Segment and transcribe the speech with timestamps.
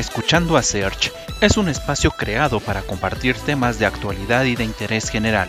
[0.00, 5.10] Escuchando a Search es un espacio creado para compartir temas de actualidad y de interés
[5.10, 5.46] general,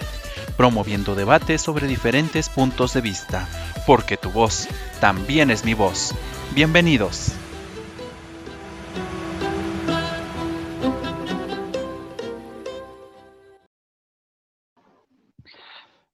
[0.57, 3.47] promoviendo debates sobre diferentes puntos de vista,
[3.87, 4.67] porque tu voz
[4.99, 6.13] también es mi voz.
[6.53, 7.33] Bienvenidos.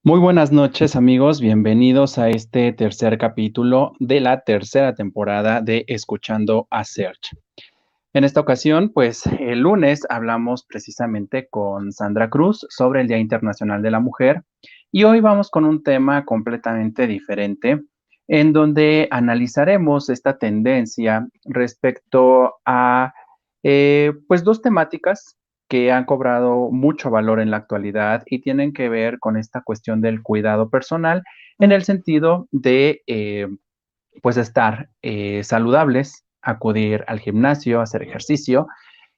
[0.04, 6.68] Muy buenas noches amigos, bienvenidos a este tercer capítulo de la tercera temporada de Escuchando
[6.70, 7.32] a Search.
[8.18, 13.84] En esta ocasión, pues el lunes hablamos precisamente con Sandra Cruz sobre el Día Internacional
[13.84, 14.42] de la Mujer
[14.92, 17.80] y hoy vamos con un tema completamente diferente
[18.28, 23.14] en donde analizaremos esta tendencia respecto a
[23.62, 25.38] eh, pues dos temáticas
[25.70, 30.02] que han cobrado mucho valor en la actualidad y tienen que ver con esta cuestión
[30.02, 31.22] del cuidado personal
[31.60, 33.48] en el sentido de eh,
[34.24, 38.68] pues estar eh, saludables, acudir al gimnasio, hacer ejercicio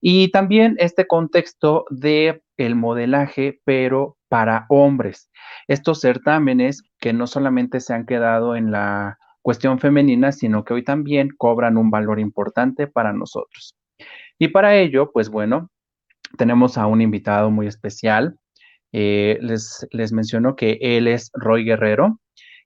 [0.02, 5.30] y también este contexto de el modelaje, pero para hombres.
[5.68, 10.84] Estos certámenes que no solamente se han quedado en la cuestión femenina, sino que hoy
[10.84, 13.76] también cobran un valor importante para nosotros.
[14.38, 15.70] Y para ello, pues bueno,
[16.38, 18.38] tenemos a un invitado muy especial.
[18.92, 22.20] Eh, les, les menciono que él es Roy Guerrero.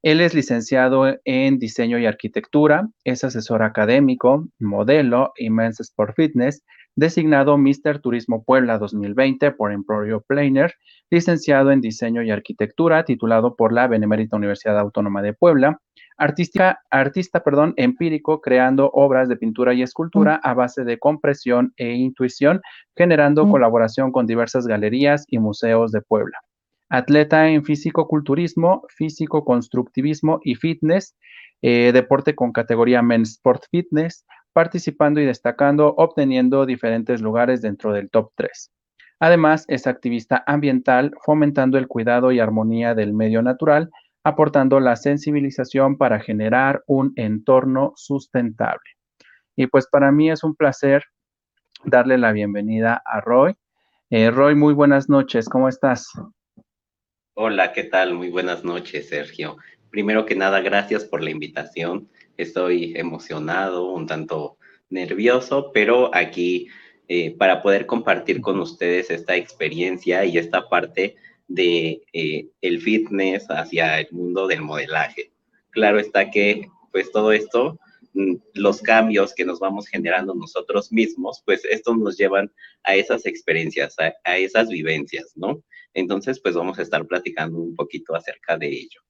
[0.04, 6.62] Él es licenciado en diseño y arquitectura, es asesor académico, modelo y Men's Sport Fitness,
[6.98, 8.02] designado Mr.
[8.02, 10.74] Turismo Puebla 2020 por Emporio Planer,
[11.10, 15.80] licenciado en diseño y arquitectura, titulado por la Benemérita Universidad Autónoma de Puebla,
[16.18, 21.94] artista, artista perdón, empírico creando obras de pintura y escultura a base de compresión e
[21.94, 22.60] intuición,
[22.98, 26.40] generando colaboración con diversas galerías y museos de Puebla.
[26.94, 31.16] Atleta en físico-culturismo, físico-constructivismo y fitness,
[31.64, 38.12] eh, deporte con categoría Men's Sport Fitness, participando y destacando, obteniendo diferentes lugares dentro del
[38.12, 38.72] top 3.
[39.20, 43.90] Además, es activista ambiental, fomentando el cuidado y armonía del medio natural,
[44.24, 48.92] aportando la sensibilización para generar un entorno sustentable.
[49.56, 51.06] Y pues para mí es un placer
[51.86, 53.56] darle la bienvenida a Roy.
[54.12, 56.12] Eh, Roy, muy buenas noches, ¿cómo estás?
[57.36, 58.14] Hola, ¿qué tal?
[58.14, 59.58] Muy buenas noches, Sergio.
[59.90, 62.08] Primero que nada, gracias por la invitación.
[62.38, 64.58] Estoy emocionado, un tanto
[64.92, 66.68] nervioso, pero aquí
[67.08, 71.16] eh, para poder compartir con ustedes esta experiencia y esta parte
[71.48, 75.32] de eh, el fitness hacia el mundo del modelaje.
[75.72, 77.80] Claro está que pues todo esto,
[78.14, 82.52] mm, los cambios que nos vamos generando nosotros mismos, pues estos nos llevan
[82.84, 85.64] a esas experiencias, a, esas vivencias, ¿no?
[85.94, 89.02] Entonces, pues vamos a estar platicando un poquito acerca de ello.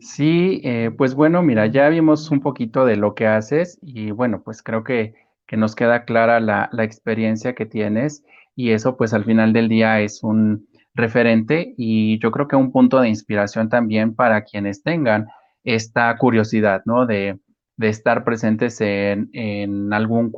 [0.00, 4.42] Sí, eh, pues bueno, mira, ya vimos un poquito de lo que haces y bueno,
[4.44, 5.14] pues creo que,
[5.46, 8.22] que nos queda clara la, la, experiencia que tienes
[8.54, 10.68] y eso pues al final del día es un,
[10.98, 15.28] referente y yo creo que un punto de inspiración también para quienes tengan
[15.64, 17.06] esta curiosidad, ¿no?
[17.06, 17.38] De,
[17.80, 20.32] estar presentes en, algún,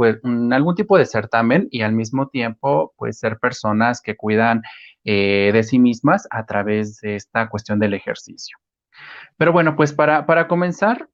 [0.52, 4.60] algún tipo de certamen y al mismo tiempo, pues ser personas que cuidan
[5.04, 8.58] eh, de sí mismas a través de esta cuestión del ejercicio.
[9.36, 11.08] Pero bueno, pues para, para comenzar,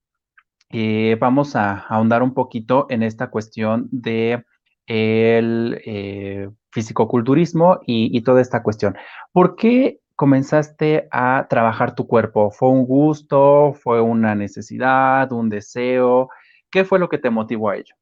[0.70, 4.44] eh, vamos a ahondar un poquito en esta cuestión de
[4.86, 8.96] el eh, fisicoculturismo y, y toda esta cuestión.
[9.32, 12.50] ¿Por qué comenzaste a trabajar tu cuerpo?
[12.50, 13.74] ¿Fue un gusto?
[13.74, 15.30] ¿Fue una necesidad?
[15.32, 16.28] ¿Un deseo?
[16.70, 17.94] ¿Qué fue lo que te motivó a ello?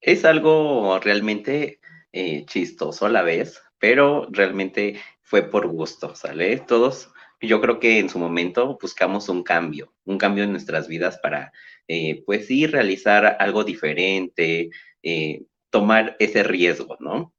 [0.00, 1.80] Es algo realmente
[2.12, 6.58] eh, chistoso a la vez, pero realmente fue por gusto, ¿sale?
[6.58, 7.10] Todos,
[7.40, 11.52] yo creo que en su momento buscamos un cambio, un cambio en nuestras vidas para,
[11.88, 14.70] eh, pues sí, realizar algo diferente,
[15.02, 17.34] eh, tomar ese riesgo, ¿no?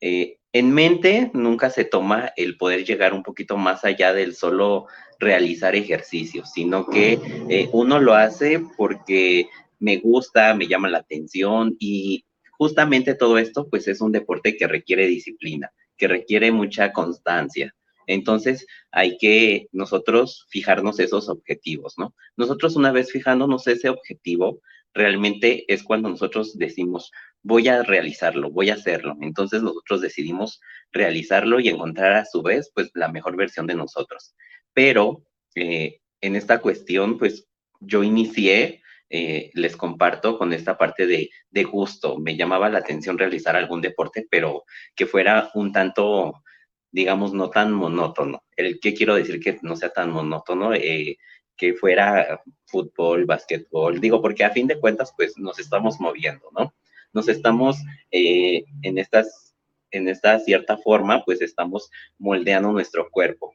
[0.00, 4.86] Eh, en mente nunca se toma el poder llegar un poquito más allá del solo
[5.18, 7.18] realizar ejercicios, sino que
[7.50, 9.48] eh, uno lo hace porque
[9.78, 14.66] me gusta, me llama la atención y justamente todo esto pues es un deporte que
[14.66, 17.74] requiere disciplina, que requiere mucha constancia.
[18.06, 22.14] Entonces hay que nosotros fijarnos esos objetivos, ¿no?
[22.36, 24.62] Nosotros una vez fijándonos ese objetivo,
[24.94, 27.12] realmente es cuando nosotros decimos,
[27.42, 29.16] voy a realizarlo, voy a hacerlo.
[29.20, 30.60] Entonces nosotros decidimos
[30.90, 34.34] realizarlo y encontrar a su vez, pues, la mejor versión de nosotros.
[34.72, 35.24] Pero
[35.54, 37.46] eh, en esta cuestión, pues,
[37.80, 41.30] yo inicié, eh, les comparto con esta parte de,
[41.64, 42.18] gusto.
[42.18, 44.64] Me llamaba la atención realizar algún deporte, pero
[44.94, 46.42] que fuera un tanto
[46.90, 48.42] digamos, no tan monótono.
[48.56, 51.18] El que quiero decir que no sea tan monótono, eh,
[51.56, 56.72] que fuera fútbol, básquetbol, digo, porque a fin de cuentas, pues nos estamos moviendo, ¿no?
[57.12, 57.76] Nos estamos
[58.10, 59.54] eh, en, estas,
[59.90, 63.54] en esta cierta forma, pues estamos moldeando nuestro cuerpo.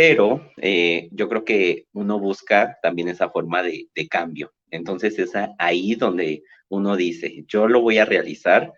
[0.00, 4.50] Pero eh, yo creo que uno busca también esa forma de, cambio.
[4.70, 8.72] Entonces es ahí donde uno dice, yo lo voy a realizar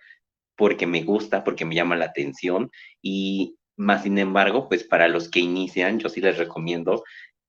[0.56, 5.28] porque me gusta, porque me llama la atención y más sin embargo, pues para los
[5.30, 7.04] que inician, yo sí les recomiendo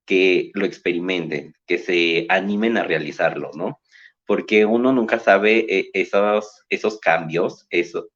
[0.05, 3.79] que lo experimenten, que se animen a realizarlo, ¿no?
[4.27, 8.07] Porque uno nunca sabe eh, esos, esos cambios, eso,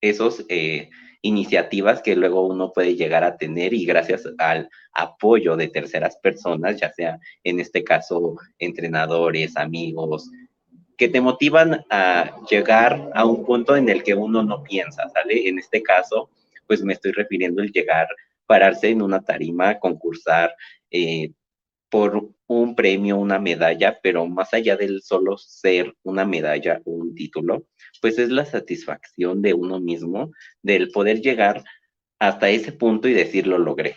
[0.00, 0.88] esos eh,
[1.24, 6.78] iniciativas que luego uno puede llegar a tener y gracias al apoyo de terceras personas,
[6.78, 10.30] ya sea en este caso entrenadores, amigos,
[10.98, 15.48] que te motivan a llegar a un punto en el que uno no piensa, ¿sale?
[15.48, 16.28] En este caso,
[16.66, 18.06] pues me estoy refiriendo al llegar,
[18.46, 20.54] pararse en una tarima, concursar
[20.90, 21.32] eh,
[21.88, 27.14] por un premio, una medalla, pero más allá del solo ser una medalla o un
[27.14, 27.64] título,
[28.04, 30.30] pues es la satisfacción de uno mismo,
[30.60, 31.64] del poder llegar
[32.18, 33.96] hasta ese punto y decir lo logré.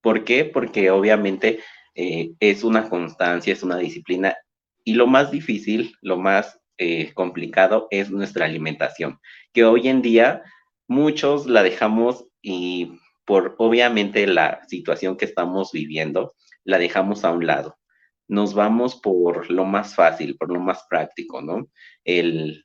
[0.00, 0.44] ¿Por qué?
[0.44, 1.60] Porque obviamente
[1.94, 4.36] eh, es una constancia, es una disciplina
[4.82, 9.20] y lo más difícil, lo más eh, complicado es nuestra alimentación,
[9.52, 10.42] que hoy en día
[10.88, 16.34] muchos la dejamos y por obviamente la situación que estamos viviendo,
[16.64, 17.78] la dejamos a un lado.
[18.26, 21.68] Nos vamos por lo más fácil, por lo más práctico, ¿no?
[22.02, 22.64] El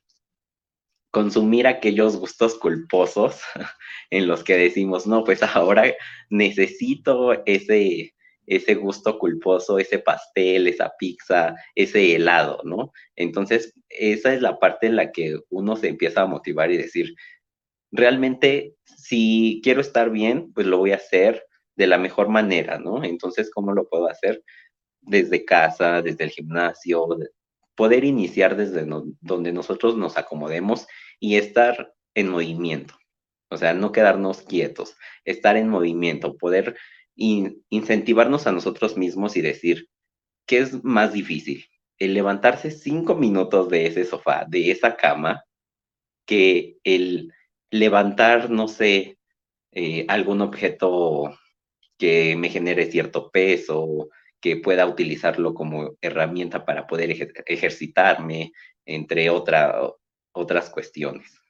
[1.16, 3.40] consumir aquellos gustos culposos
[4.10, 5.94] en los que decimos, no, pues ahora
[6.28, 8.12] necesito ese,
[8.46, 12.92] ese gusto culposo, ese pastel, esa pizza, ese helado, ¿no?
[13.14, 17.14] Entonces, esa es la parte en la que uno se empieza a motivar y decir,
[17.90, 21.46] realmente si quiero estar bien, pues lo voy a hacer
[21.76, 23.04] de la mejor manera, ¿no?
[23.04, 24.42] Entonces, ¿cómo lo puedo hacer?
[25.00, 27.08] Desde casa, desde el gimnasio,
[27.74, 28.86] poder iniciar desde
[29.22, 30.86] donde nosotros nos acomodemos
[31.20, 32.94] y estar en movimiento.
[33.50, 36.76] O sea, no quedarnos quietos, estar en movimiento, poder
[37.14, 39.88] incentivarnos a nosotros mismos y decir,
[40.46, 41.64] ¿qué es más difícil?
[41.98, 45.44] El levantarse cinco minutos de ese sofá, de esa cama,
[46.26, 47.32] que el
[47.70, 49.18] levantar, no sé,
[49.72, 51.38] eh, algún objeto
[51.98, 54.08] que me genere cierto peso,
[54.40, 57.10] que pueda utilizarlo como herramienta para poder
[57.46, 58.52] ejercitarme,
[58.84, 59.30] entre
[60.36, 61.40] otras cuestiones.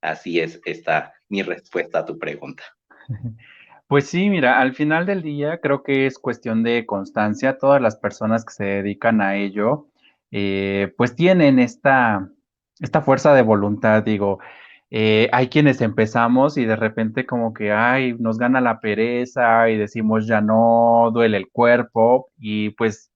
[0.00, 2.64] Así es esta mi respuesta a tu pregunta.
[3.88, 7.58] Pues sí, mira, al final del día creo que es cuestión de constancia.
[7.58, 9.88] Todas las personas que se dedican a ello,
[10.30, 12.26] eh, pues tienen esta,
[12.80, 14.38] esta fuerza de voluntad, digo,
[14.90, 19.76] eh, hay quienes empezamos y de repente como que, ay, nos gana la pereza y
[19.76, 23.11] decimos ya no, duele el cuerpo y pues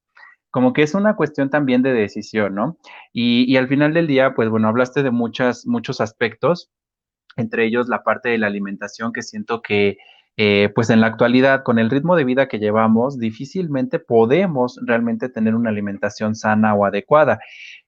[0.56, 2.78] como que es una cuestión también de decisión, ¿no?
[3.12, 6.70] Y, y al final del día, pues bueno, hablaste de muchas, muchos aspectos,
[7.36, 9.98] entre ellos la parte de la alimentación que siento que
[10.38, 15.28] eh, pues en la actualidad, con el ritmo de vida que llevamos, difícilmente podemos realmente
[15.28, 17.38] tener una alimentación sana o adecuada.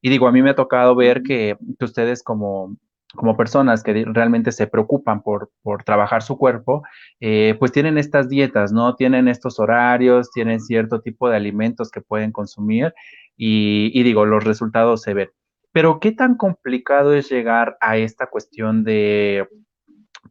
[0.03, 2.77] Y digo, a mí me ha tocado ver que, que ustedes como,
[3.15, 6.83] como personas que realmente se preocupan por, por trabajar su cuerpo,
[7.21, 8.97] eh, pues tienen estas dietas, ¿no?
[8.97, 12.95] Tienen estos horarios, tienen cierto tipo de alimentos que pueden consumir
[13.37, 15.31] y, digo, los resultados se ven.
[15.73, 19.47] Pero ¿qué tan complicado es llegar a esta cuestión de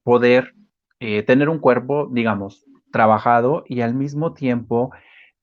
[0.04, 0.54] poder
[1.00, 4.92] eh, tener un cuerpo, digamos, trabajado y al mismo tiempo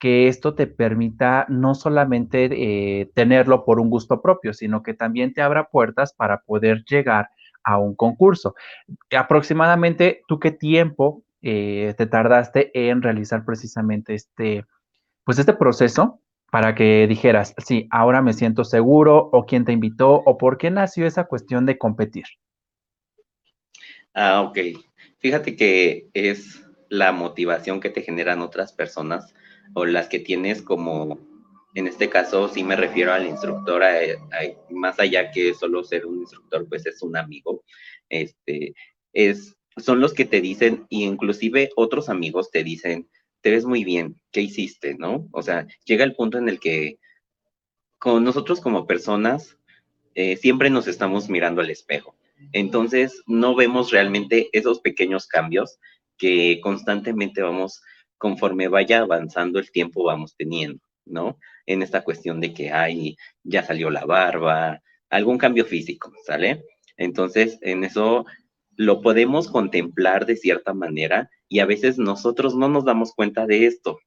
[0.04, 5.32] que esto te permita no solamente eh, tenerlo por un gusto propio, sino que también
[5.32, 7.30] te abra puertas para poder llegar
[7.62, 8.54] a un concurso.
[9.16, 14.66] Aproximadamente, ¿tú qué tiempo eh, te tardaste en realizar precisamente este,
[15.24, 16.20] pues este proceso
[16.50, 20.70] para que dijeras, sí, ahora me siento seguro, o quién te invitó, o por qué
[20.70, 22.24] nació esa cuestión de competir?
[24.12, 24.58] Ah, ok.
[25.16, 29.32] Fíjate que es la motivación que te generan otras personas
[29.72, 31.18] o las que tienes como,
[31.74, 33.82] en este caso sí me refiero al instructor,
[34.70, 37.64] más allá que solo ser un instructor, pues es un amigo,
[38.08, 38.74] este,
[39.12, 43.08] es, son los que te dicen, y inclusive otros amigos te dicen,
[43.40, 44.94] te ves muy bien, ¿qué hiciste?
[44.94, 45.28] ¿No?
[45.32, 46.98] O sea, llega el punto en el que
[47.98, 49.58] con nosotros como personas
[50.14, 52.16] eh, siempre nos estamos mirando al espejo.
[52.52, 55.78] Entonces, no vemos realmente esos pequeños cambios
[56.16, 57.82] que constantemente vamos
[58.24, 61.38] conforme vaya avanzando el tiempo vamos teniendo, ¿no?
[61.66, 66.64] En esta cuestión de que, ay, ya salió la barba, algún cambio físico, ¿sale?
[66.96, 68.24] Entonces, en eso
[68.76, 73.66] lo podemos contemplar de cierta manera y a veces nosotros no nos damos cuenta de
[73.66, 73.98] esto.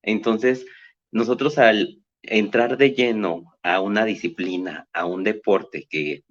[0.00, 0.64] Entonces,
[1.10, 6.22] nosotros al entrar de lleno a una disciplina, a un deporte que,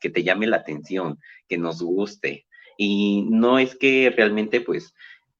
[0.00, 2.46] que te llame la atención, que nos guste.
[2.76, 4.92] Y no es que realmente pues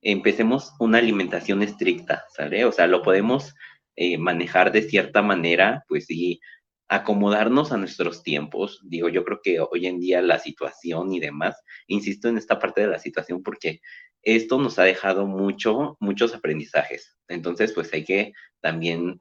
[0.02, 2.64] empecemos una alimentación estricta, ¿sale?
[2.64, 3.54] O sea, lo podemos
[3.96, 6.40] eh, manejar de cierta manera, pues sí,
[6.88, 8.80] acomodarnos a nuestros tiempos.
[8.82, 12.80] Digo, yo creo que hoy en día la situación y demás, insisto en esta parte
[12.80, 13.80] de la situación porque
[14.22, 17.16] esto nos ha dejado mucho, muchos aprendizajes.
[17.28, 19.20] Entonces, pues hay que también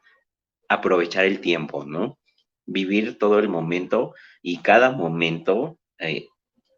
[0.67, 2.19] aprovechar el tiempo, ¿no?
[2.65, 6.27] Vivir todo el momento y cada momento eh,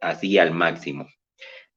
[0.02, 1.08] así al máximo.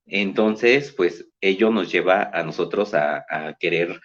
[0.07, 3.25] Entonces, pues ello nos lleva a nosotros a,
[3.59, 4.01] querer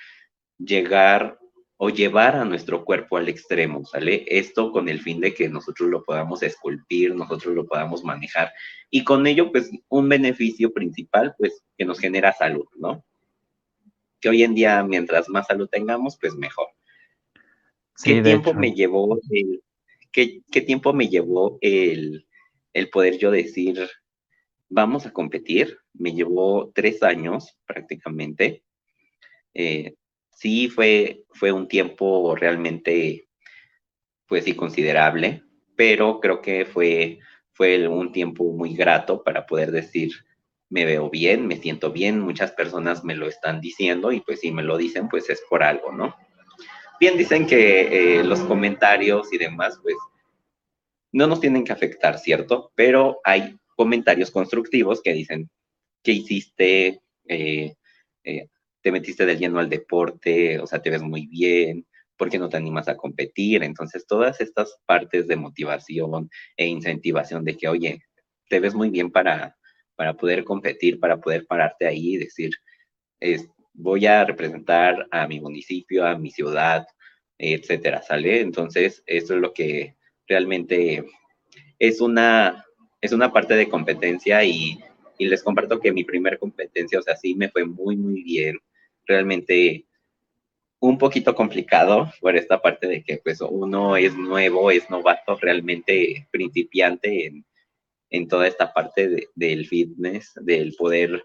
[0.57, 1.37] llegar
[1.77, 4.25] o llevar a nuestro cuerpo al extremo, ¿sale?
[4.27, 8.51] Esto con el fin de que nosotros lo podamos esculpir, nosotros lo podamos manejar
[8.89, 13.05] y con ello, pues, un beneficio principal, pues, que nos genera salud, ¿no?
[14.19, 16.67] Que hoy en día, mientras más salud tengamos, pues mejor.
[18.03, 19.61] ¿Qué tiempo me llevó el,
[20.11, 22.27] qué, tiempo me llevó el,
[22.73, 23.89] el poder yo decir,
[24.69, 25.77] vamos a competir?
[25.93, 28.63] Me llevó tres años prácticamente.
[29.53, 29.95] Eh,
[30.31, 33.27] sí fue, fue un tiempo realmente,
[34.27, 35.43] pues sí, considerable,
[35.75, 37.19] pero creo que fue,
[37.51, 40.11] fue un tiempo muy grato para poder decir,
[40.69, 44.51] me veo bien, me siento bien, muchas personas me lo están diciendo y pues si
[44.51, 46.15] me lo dicen, pues es por algo, ¿no?
[46.99, 49.95] Bien dicen que eh, los comentarios y demás, pues
[51.11, 52.71] no nos tienen que afectar, ¿cierto?
[52.75, 55.49] Pero hay comentarios constructivos que dicen
[56.03, 57.75] que hiciste, eh,
[58.25, 58.47] eh,
[58.81, 62.49] te metiste del lleno al deporte, o sea, te ves muy bien, ¿por qué no
[62.49, 63.63] te animas a competir?
[63.63, 68.01] Entonces, todas estas partes de motivación e incentivación de que, oye,
[68.49, 69.55] te ves muy bien para,
[69.95, 72.51] para poder competir, para poder pararte ahí y decir,
[73.71, 76.85] voy a representar a mi municipio, a mi ciudad,
[77.37, 78.41] etcétera, ¿sale?
[78.41, 79.95] Entonces, eso es lo que
[80.27, 81.05] realmente
[81.79, 82.65] es una,
[83.01, 84.79] es una parte de competencia y,
[85.17, 88.57] les comparto que mi primer competencia, o sea, sí me fue muy, muy bien.
[89.05, 89.85] Realmente
[90.79, 96.25] un poquito complicado por esta parte de que pues uno es nuevo, es novato, realmente
[96.31, 97.45] principiante en,
[98.09, 101.21] en toda esta parte del fitness, del poder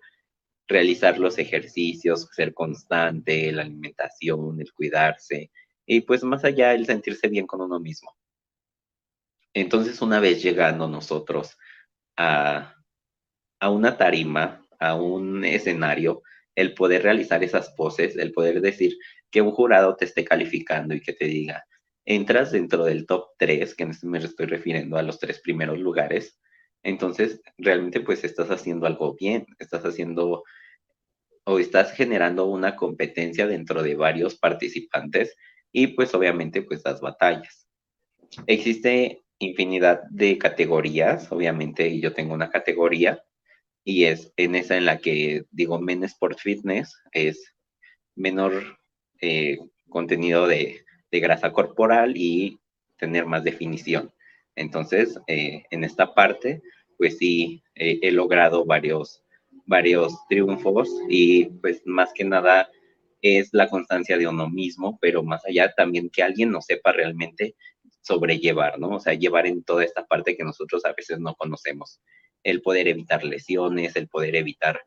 [0.67, 5.53] realizar los ejercicios, ser constante, la alimentación, el cuidarse
[5.87, 8.13] y pues más allá el sentirse bien con uno mismo.
[9.53, 11.57] Entonces una vez llegando nosotros
[12.17, 12.75] a,
[13.61, 16.23] a una tarima, a un escenario,
[16.55, 18.97] el poder realizar esas poses, el poder decir
[19.31, 21.65] que un jurado te esté calificando y que te diga,
[22.05, 26.39] entras dentro del top 3, que me estoy refiriendo a los tres primeros lugares,
[26.85, 30.45] entonces realmente pues estás haciendo algo bien, estás haciendo
[31.45, 35.35] o estás generando una competencia dentro de varios participantes
[35.73, 37.69] y pues obviamente pues las batallas.
[38.47, 43.23] Existe infinidad de categorías, obviamente yo tengo una categoría
[43.85, 47.55] y es en esa en la que digo Men Sport Fitness, es
[48.15, 48.79] menor
[49.21, 49.59] eh,
[49.89, 52.59] contenido de, grasa corporal y
[52.99, 54.13] tener más definición.
[54.57, 56.61] Entonces, eh, en esta parte,
[56.99, 59.23] pues sí, he logrado varios,
[59.65, 62.69] varios triunfos y pues más que nada
[63.25, 67.55] es la constancia de uno mismo, pero más allá también que alguien nos sepa realmente
[68.05, 68.97] sobrellevar, ¿no?
[68.97, 72.01] O sea, llevar en toda esta parte que nosotros a veces no conocemos.
[72.43, 74.81] El poder evitar lesiones, el poder evitar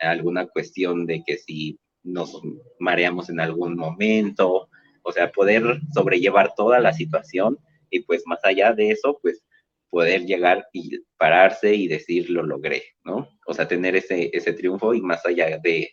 [0.00, 2.42] alguna cuestión de que si nos
[2.78, 4.68] mareamos en algún momento,
[5.02, 7.58] o sea, poder sobrellevar toda la situación
[7.90, 9.42] y pues más allá de eso, pues
[9.88, 13.28] poder llegar y pararse y decir lo logré, ¿no?
[13.46, 15.92] O sea, tener ese, ese triunfo y más allá de,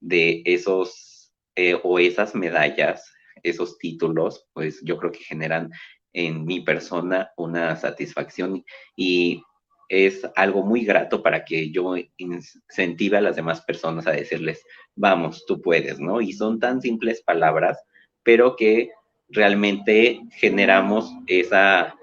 [0.00, 5.70] de esos eh, o esas medallas, esos títulos, pues yo creo que generan
[6.12, 8.64] en mi persona una satisfacción
[8.96, 9.42] y
[9.88, 15.44] es algo muy grato para que yo incentive a las demás personas a decirles, vamos,
[15.46, 16.20] tú puedes, ¿no?
[16.20, 17.78] Y son tan simples palabras,
[18.22, 18.90] pero que
[19.28, 21.96] realmente generamos esa,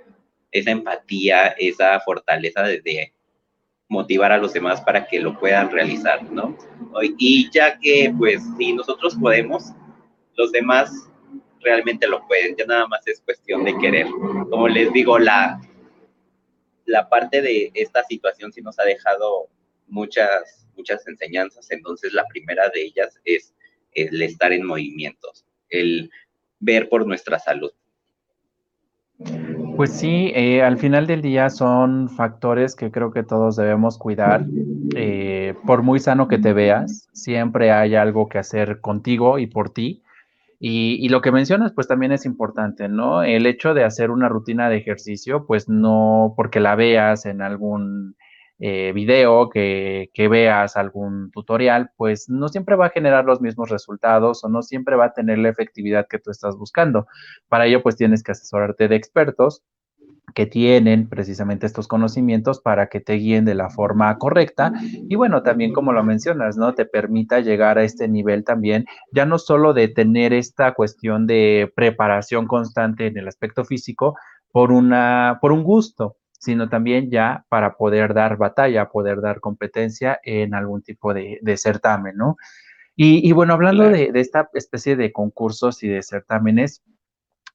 [0.52, 3.14] esa empatía, esa fortaleza de,
[3.90, 6.58] motivar a los demás para que lo puedan realizar, ¿no?
[7.20, 9.72] Y ya que, pues, si nosotros podemos,
[10.36, 11.12] los demás
[11.64, 14.08] realmente lo pueden, ya nada más es cuestión de querer.
[14.50, 15.60] Como les digo, la,
[16.86, 19.48] la parte de esta situación sí nos ha dejado
[19.88, 23.54] muchas, muchas enseñanzas, entonces la primera de ellas es
[23.94, 26.10] el estar en movimientos, el
[26.60, 27.72] ver por nuestra salud.
[29.76, 34.46] Pues sí, eh, al final del día son factores que creo que todos debemos cuidar.
[34.96, 39.72] Eh, por muy sano que te veas, siempre hay algo que hacer contigo y por
[39.72, 40.03] ti.
[40.66, 43.22] Y, lo que mencionas, pues también es importante, ¿no?
[43.22, 48.16] El hecho de hacer una rutina de ejercicio, pues no porque la veas en algún
[48.60, 53.70] eh, video, que, que, veas algún tutorial, pues no siempre va a generar los mismos
[53.70, 57.08] resultados o no siempre va a tener la efectividad que tú estás buscando.
[57.50, 59.64] Para ello, pues tienes que asesorarte de expertos
[60.34, 65.44] que tienen precisamente estos conocimientos para que te guíen de la forma correcta y bueno,
[65.44, 66.74] también como lo mencionas, ¿no?
[66.74, 71.72] Te permita llegar a este nivel también, ya no solo de tener esta cuestión de
[71.76, 74.16] preparación constante en el aspecto físico
[74.52, 80.20] por una por un gusto, sino también ya para poder dar batalla, poder dar competencia
[80.24, 82.36] en algún tipo de, certamen, ¿no?
[82.96, 86.84] Y, bueno, hablando de, de esta especie de concursos y de certámenes,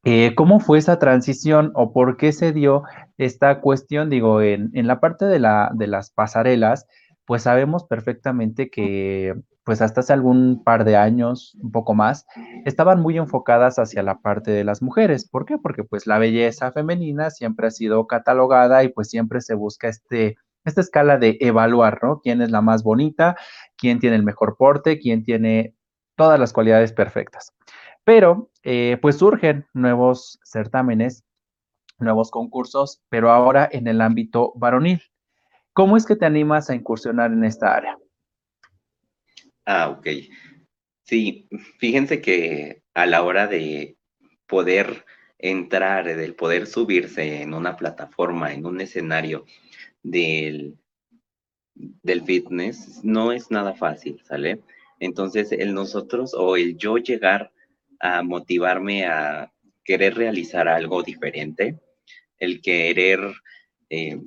[0.05, 2.85] eh, ¿Cómo fue esa transición o por qué se dio
[3.19, 4.11] esta cuestión?
[4.11, 6.87] Digo, en, la parte de, la, de las pasarelas,
[7.25, 12.25] pues sabemos perfectamente que pues hasta hace algún par de años, un poco más,
[12.65, 15.29] estaban muy enfocadas hacia la parte de las mujeres.
[15.29, 15.59] ¿Por qué?
[15.59, 20.37] Porque pues la belleza femenina siempre ha sido catalogada y pues siempre se busca este,
[20.65, 22.21] esta escala de evaluar, ¿no?
[22.23, 23.37] ¿Quién es la más bonita?
[23.77, 24.99] ¿Quién tiene el mejor porte?
[24.99, 25.75] ¿Quién tiene
[26.17, 27.53] todas las cualidades perfectas?
[28.09, 31.27] Pero eh, pues surgen nuevos certámenes,
[31.99, 35.03] nuevos concursos, pero ahora en el ámbito varonil.
[35.75, 37.99] ¿Cómo es que te animas a incursionar en esta área?
[39.67, 40.07] Ah, ok.
[41.03, 43.99] Sí, fíjense que a la hora de
[44.47, 45.05] poder
[45.37, 49.45] entrar, del poder subirse en una plataforma, en un escenario
[50.03, 50.79] del,
[51.75, 54.63] del fitness, no es nada fácil, ¿sale?
[54.99, 57.53] Entonces, el nosotros o el yo llegar
[58.01, 59.53] a motivarme a
[59.85, 61.79] querer realizar algo diferente,
[62.39, 63.21] el querer,
[63.91, 64.19] eh,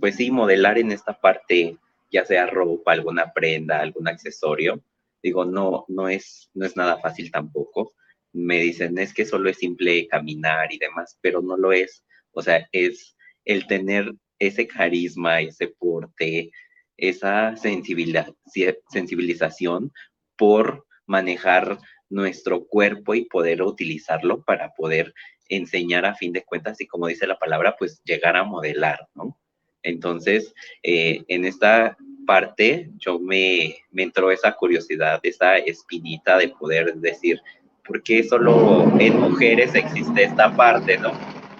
[0.00, 1.76] pues sí, modelar en esta parte,
[2.10, 4.82] ya sea ropa, alguna prenda, algún accesorio.
[5.22, 7.92] Digo, no, no es, no es nada fácil tampoco.
[8.32, 12.04] Me dicen, es que solo es simple caminar y demás, pero no lo es.
[12.32, 16.50] O sea, es el tener ese carisma, ese porte,
[16.96, 19.92] esa sensibilización
[20.36, 21.78] por manejar
[22.12, 25.14] nuestro cuerpo y poder utilizarlo para poder
[25.48, 29.38] enseñar a fin de cuentas y como dice la palabra, pues llegar a modelar, ¿no?
[29.82, 31.96] Entonces, eh, en esta
[32.26, 37.40] parte yo me, me entró esa curiosidad, esa espinita de poder decir,
[37.84, 41.12] ¿por qué solo en mujeres existe esta parte, no?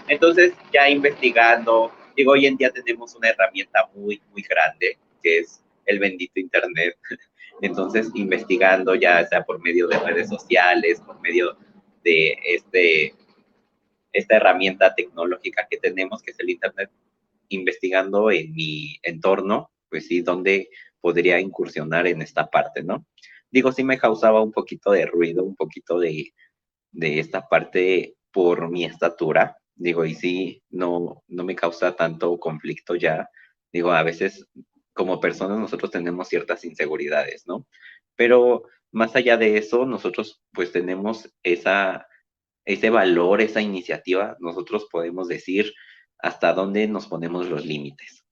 [0.08, 5.64] Entonces, ya investigando, digo, hoy en día tenemos una herramienta muy, muy grande, que es
[5.86, 6.96] el bendito Internet,
[7.62, 11.56] entonces, investigando ya sea por medio de redes sociales, por medio
[12.02, 13.14] de este,
[14.12, 16.90] esta herramienta tecnológica que tenemos, que es el Internet,
[17.48, 20.70] investigando en mi entorno, pues sí, dónde
[21.00, 23.06] podría incursionar en esta parte, ¿no?
[23.48, 26.32] Digo, sí me causaba un poquito de ruido, un poquito de,
[26.90, 32.96] de esta parte por mi estatura, digo, y sí, no, no me causa tanto conflicto
[32.96, 33.28] ya,
[33.72, 34.48] digo, a veces
[34.94, 37.66] como personas nosotros tenemos ciertas inseguridades, ¿no?
[38.16, 45.72] Pero más allá de eso, nosotros pues tenemos ese valor, esa iniciativa, nosotros podemos decir
[46.18, 48.24] hasta dónde nos ponemos los límites.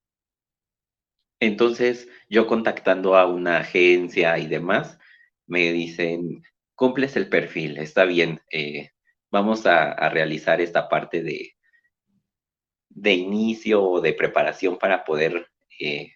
[1.41, 4.99] Entonces, yo contactando a una agencia y demás,
[5.47, 6.43] me dicen,
[6.75, 8.91] cumples el perfil, está bien, eh,
[9.31, 11.57] vamos a, realizar esta parte de,
[12.91, 16.13] de inicio o de preparación para poder eh,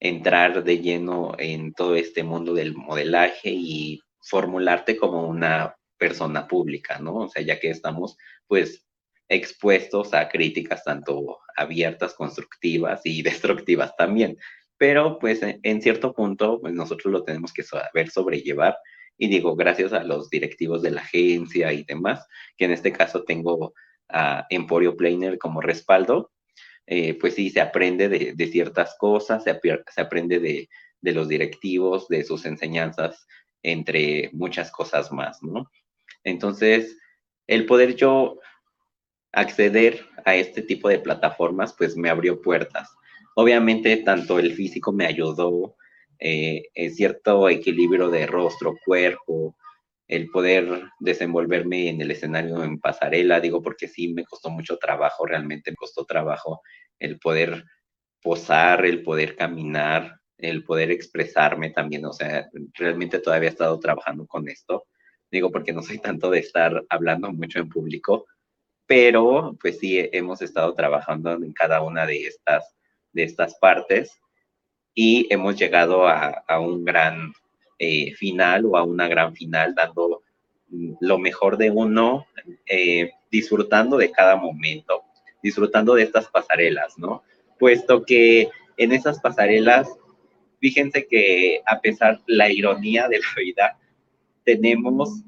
[0.00, 6.98] entrar de lleno en todo este mundo del modelaje y formularte como una persona pública,
[6.98, 7.14] ¿no?
[7.16, 8.86] O sea, ya que estamos pues
[9.28, 14.36] expuestos a críticas tanto abiertas, constructivas y destructivas también.
[14.78, 18.76] Pero pues en cierto punto pues nosotros lo tenemos que saber sobrellevar
[19.18, 23.24] y digo, gracias a los directivos de la agencia y demás, que en este caso
[23.24, 23.72] tengo
[24.08, 26.30] a Emporio Planer como respaldo,
[26.86, 29.50] eh, pues sí, se aprende de, ciertas cosas, se,
[30.00, 30.68] aprende de,
[31.12, 33.26] los directivos, de sus enseñanzas,
[33.62, 35.70] entre muchas cosas más, ¿no?
[36.22, 36.96] Entonces,
[37.46, 38.38] el poder yo
[39.32, 42.88] acceder a este tipo de plataformas, pues me abrió puertas.
[43.34, 45.76] Obviamente, tanto el físico me ayudó,
[46.18, 46.62] eh,
[46.94, 49.56] cierto equilibrio de rostro, cuerpo,
[50.08, 55.26] el poder desenvolverme en el escenario en pasarela, digo, porque sí me costó mucho trabajo,
[55.26, 56.62] realmente me costó trabajo
[56.98, 57.64] el poder
[58.22, 64.26] posar, el poder caminar, el poder expresarme también, o sea, realmente todavía he estado trabajando
[64.26, 64.86] con esto,
[65.30, 68.26] digo, porque no soy tanto de estar hablando mucho en público,
[68.86, 72.76] pero pues sí hemos estado trabajando en cada una de estas,
[73.12, 74.20] de estas partes
[74.94, 77.32] y hemos llegado a, a un gran
[77.78, 80.22] eh, final o a una gran final, dando
[81.00, 82.26] lo mejor de uno,
[82.66, 85.04] eh, disfrutando de cada momento,
[85.42, 87.22] disfrutando de estas pasarelas, ¿no?
[87.58, 89.88] Puesto que en esas pasarelas,
[90.60, 93.78] fíjense que a pesar la ironía de la vida,
[94.44, 95.22] tenemos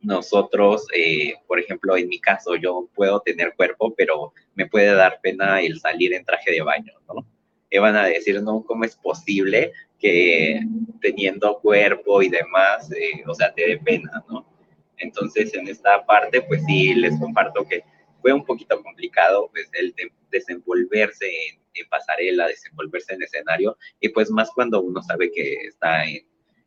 [0.00, 5.20] nosotros, eh, por ejemplo, en mi caso, yo puedo tener cuerpo, pero me puede dar
[5.22, 7.26] pena el salir en traje de baño, ¿no?
[7.70, 10.60] Y van a decir, no, ¿cómo es posible que
[11.00, 14.46] teniendo cuerpo y demás, eh, o sea, te dé pena, ¿no?
[14.96, 17.84] Entonces, en esta parte, pues sí, les comparto que
[18.20, 19.94] fue un poquito complicado, pues, el
[20.30, 26.26] desenvolverse en, pasarela, desenvolverse en escenario, y pues más cuando uno sabe que está en,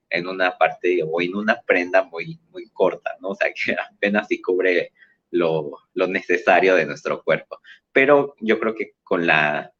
[0.09, 3.29] en una parte o en una prenda muy, muy corta, ¿no?
[3.29, 4.91] O sea, que apenas sí cubre
[5.31, 7.59] lo, lo necesario de nuestro cuerpo.
[7.91, 9.72] Pero yo creo que con la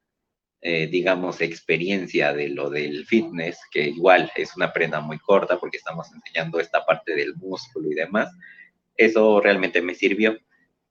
[0.65, 5.75] eh, digamos, experiencia de lo del fitness, que igual es una prenda muy corta porque
[5.75, 8.31] estamos enseñando esta parte del músculo y demás,
[8.95, 10.37] eso realmente me sirvió.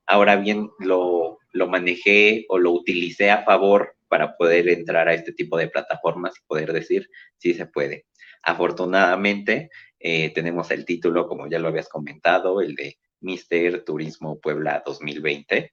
[0.06, 5.32] Ahora bien, lo, lo manejé o lo utilicé a favor para poder entrar a este
[5.32, 7.08] tipo de plataformas y poder decir,
[7.38, 8.04] sí se puede.
[8.42, 14.82] Afortunadamente, eh, tenemos el título, como ya lo habías comentado, el de Mister Turismo Puebla
[14.84, 15.72] 2020.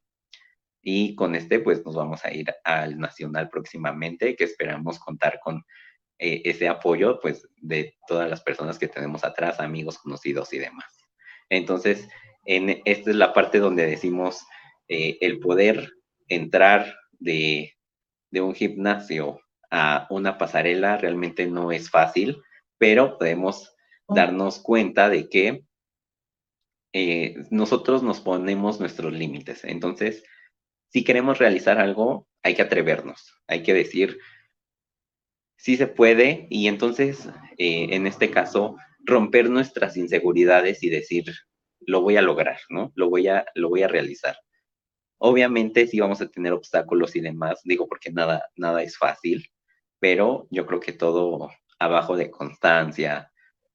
[0.82, 5.63] Y con este, pues nos vamos a ir al Nacional próximamente, que esperamos contar con
[6.18, 11.10] eh, ese apoyo, pues, de todas las personas que tenemos atrás, amigos, conocidos y demás.
[11.50, 12.08] Entonces,
[12.46, 14.46] en, esta es la parte donde decimos
[14.88, 15.94] eh, el poder
[16.28, 17.76] entrar de,
[18.32, 19.39] de un gimnasio
[19.72, 22.42] a una pasarela realmente no es fácil,
[22.78, 23.76] pero podemos
[24.08, 25.63] darnos cuenta de que
[26.94, 29.63] eh, nosotros nos ponemos nuestros límites.
[29.63, 30.24] Entonces,
[30.89, 34.19] si queremos realizar algo, hay que atrevernos, hay que decir,
[35.58, 41.25] sí se puede, y entonces, eh, en este caso, romper nuestras inseguridades y decir,
[41.80, 42.91] lo voy a lograr, ¿no?
[42.95, 44.38] Lo voy a, lo voy a realizar.
[45.17, 49.49] Obviamente sí vamos a tener obstáculos y demás, digo porque nada, nada es fácil,
[49.99, 53.32] pero yo creo que todo abajo de constancia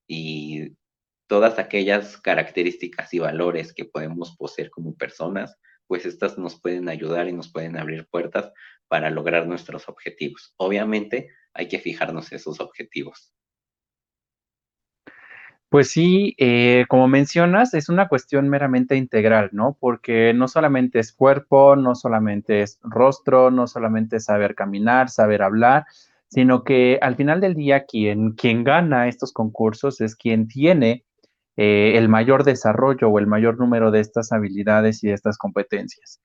[0.06, 0.74] y
[1.26, 7.28] todas aquellas características y valores que podemos poseer como personas, pues estas nos pueden ayudar
[7.28, 8.52] y nos pueden abrir puertas
[8.88, 10.54] para lograr nuestros objetivos.
[10.56, 13.34] Obviamente hay que fijarnos esos objetivos.
[15.74, 19.76] Pues sí, eh, como mencionas, es una cuestión meramente integral, ¿no?
[19.80, 25.42] Porque no solamente es cuerpo, no solamente es rostro, no solamente es saber caminar, saber
[25.42, 25.86] hablar,
[26.28, 31.04] sino que al final del día quien, quien gana estos concursos es quien tiene
[31.56, 36.20] eh, el mayor desarrollo o el mayor número de estas habilidades y de estas competencias.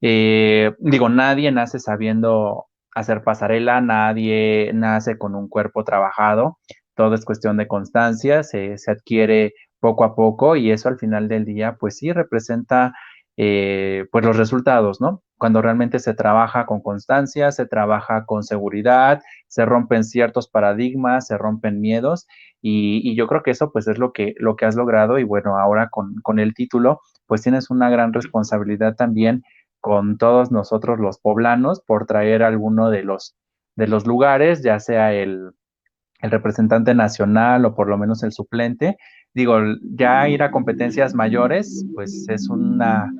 [0.00, 6.58] Eh, digo, nadie nace sabiendo hacer pasarela, nadie nace con un cuerpo trabajado,
[6.94, 11.44] todo es cuestión de constancia, se, adquiere poco a poco y eso al final del
[11.44, 12.92] día, pues sí representa
[13.40, 15.22] eh, pues los resultados, ¿no?
[15.38, 21.38] Cuando realmente se trabaja con constancia, se trabaja con seguridad, se rompen ciertos paradigmas, se
[21.38, 22.26] rompen miedos
[22.60, 25.56] y, yo creo que eso pues es lo que, lo que has logrado y bueno,
[25.56, 29.44] ahora con, con el título pues tienes una gran responsabilidad también
[29.80, 33.36] con todos nosotros los poblanos por traer alguno de los,
[33.76, 35.52] de los lugares, ya sea el,
[36.20, 38.98] el representante nacional o por lo menos el suplente.
[39.34, 43.12] Digo, ya ir a competencias mayores, pues es una,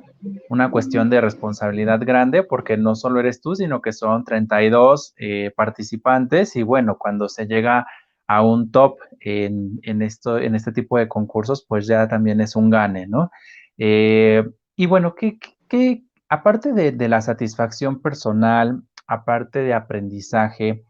[0.49, 5.51] una cuestión de responsabilidad grande porque no solo eres tú, sino que son 32 eh,
[5.55, 7.85] participantes y bueno, cuando se llega
[8.27, 12.69] a un top en, esto, en este tipo de concursos, pues ya también es un
[12.69, 13.31] gane, ¿no?
[13.77, 14.43] Eh,
[14.75, 20.85] y bueno, ¿qué, aparte de, la satisfacción personal, aparte de aprendizaje,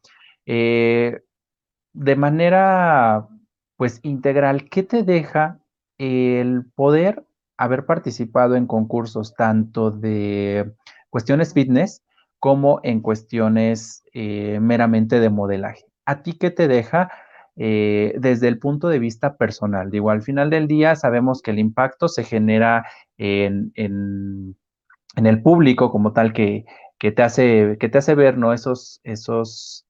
[0.45, 1.21] eh,
[1.99, 3.27] de manera
[3.75, 5.59] pues integral, ¿qué te deja
[5.97, 7.25] el poder
[7.57, 10.71] haber participado en concursos tanto de
[11.09, 12.03] cuestiones fitness
[12.39, 15.85] como en cuestiones eh, meramente de modelaje?
[16.05, 17.09] ¿A ti qué te deja
[17.61, 19.91] eh, desde el punto de vista personal.
[19.91, 22.85] Digo, al final del día sabemos que el impacto se genera
[23.17, 26.63] en, el público como tal que,
[26.97, 28.53] te hace, que te hace ver ¿no?
[28.53, 29.85] esos, esos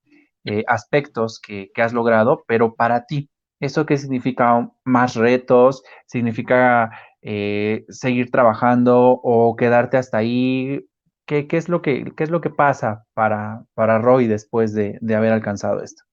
[0.46, 5.84] eh, aspectos que, has logrado, pero para ti, ¿eso qué significa más retos?
[6.06, 10.86] ¿Significa eh, seguir trabajando o quedarte hasta ahí?
[11.26, 15.32] ¿Qué, es, lo que, qué es lo que pasa para, para Roy después de haber
[15.32, 16.04] alcanzado esto?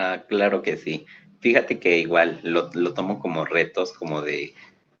[0.00, 1.06] Ah, claro que sí.
[1.40, 4.54] Fíjate que igual lo, tomo como retos, como de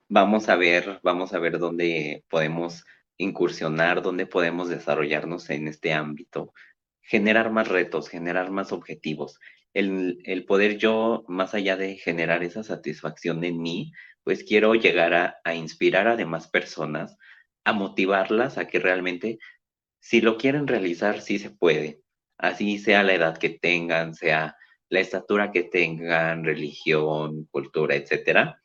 [0.08, 2.84] vamos a ver, vamos a ver dónde podemos
[3.16, 6.52] incursionar, dónde podemos desarrollarnos en este ámbito,
[7.08, 9.40] generar más retos, generar más objetivos.
[9.72, 13.92] el, poder yo, más allá de generar esa satisfacción en mí,
[14.24, 17.16] pues quiero llegar a, a inspirar a demás personas,
[17.64, 19.38] a motivarlas a que realmente,
[20.00, 22.02] si lo quieren realizar, sí se puede,
[22.36, 24.56] así sea la edad que tengan, sea
[24.90, 28.60] la estatura que tengan, religión, cultura, etcétera.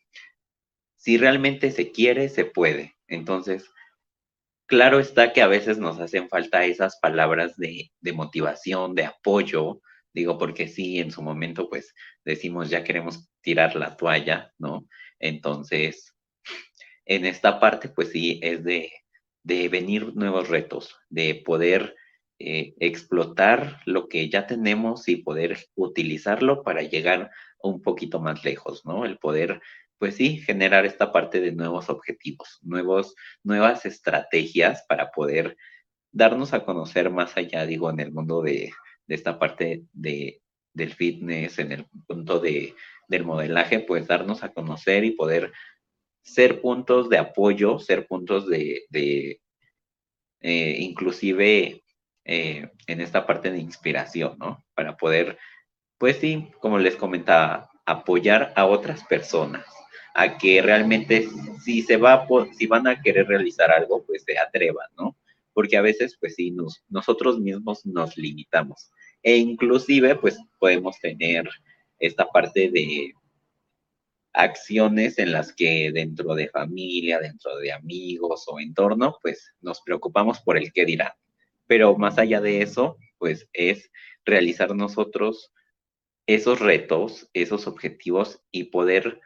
[0.97, 2.95] Si realmente se quiere, se puede.
[3.07, 3.69] Entonces,
[4.65, 9.81] claro está que a veces nos hacen falta esas palabras de, motivación, de apoyo,
[10.13, 14.87] digo, porque sí, en su momento, pues decimos, ya queremos tirar la toalla, ¿no?
[15.19, 16.15] Entonces,
[17.05, 18.91] en esta parte, pues sí, es de,
[19.43, 21.95] de venir nuevos retos, de poder
[22.39, 28.85] eh, explotar lo que ya tenemos y poder utilizarlo para llegar un poquito más lejos,
[28.85, 29.05] ¿no?
[29.05, 29.61] El poder,
[30.03, 35.55] pues sí, generar esta parte de nuevos objetivos, nuevos, nuevas estrategias para poder
[36.11, 38.73] darnos a conocer más allá, digo, en el mundo de,
[39.07, 40.41] de esta parte de,
[40.73, 42.75] del fitness, en el punto de,
[43.07, 45.53] del modelaje, pues darnos a conocer y poder
[46.21, 48.83] ser puntos de apoyo, ser puntos de,
[50.41, 51.81] eh, inclusive
[52.25, 54.65] eh, en esta parte de inspiración, ¿no?
[54.75, 55.37] Para poder,
[55.97, 59.63] pues sí, como les comentaba, apoyar a otras personas
[60.13, 61.27] a que realmente
[61.63, 65.17] si se va, si van a querer realizar algo, pues se atrevan, ¿no?
[65.53, 68.91] Porque a veces, pues sí, nos, nosotros mismos nos limitamos.
[69.21, 71.49] E inclusive, pues podemos tener
[71.99, 73.13] esta parte de
[74.33, 80.41] acciones en las que dentro de familia, dentro de amigos o entorno, pues nos preocupamos
[80.41, 81.11] por el qué dirán.
[81.67, 83.91] Pero más allá de eso, pues es
[84.25, 85.53] realizar nosotros
[86.25, 89.21] esos retos, esos objetivos y poder,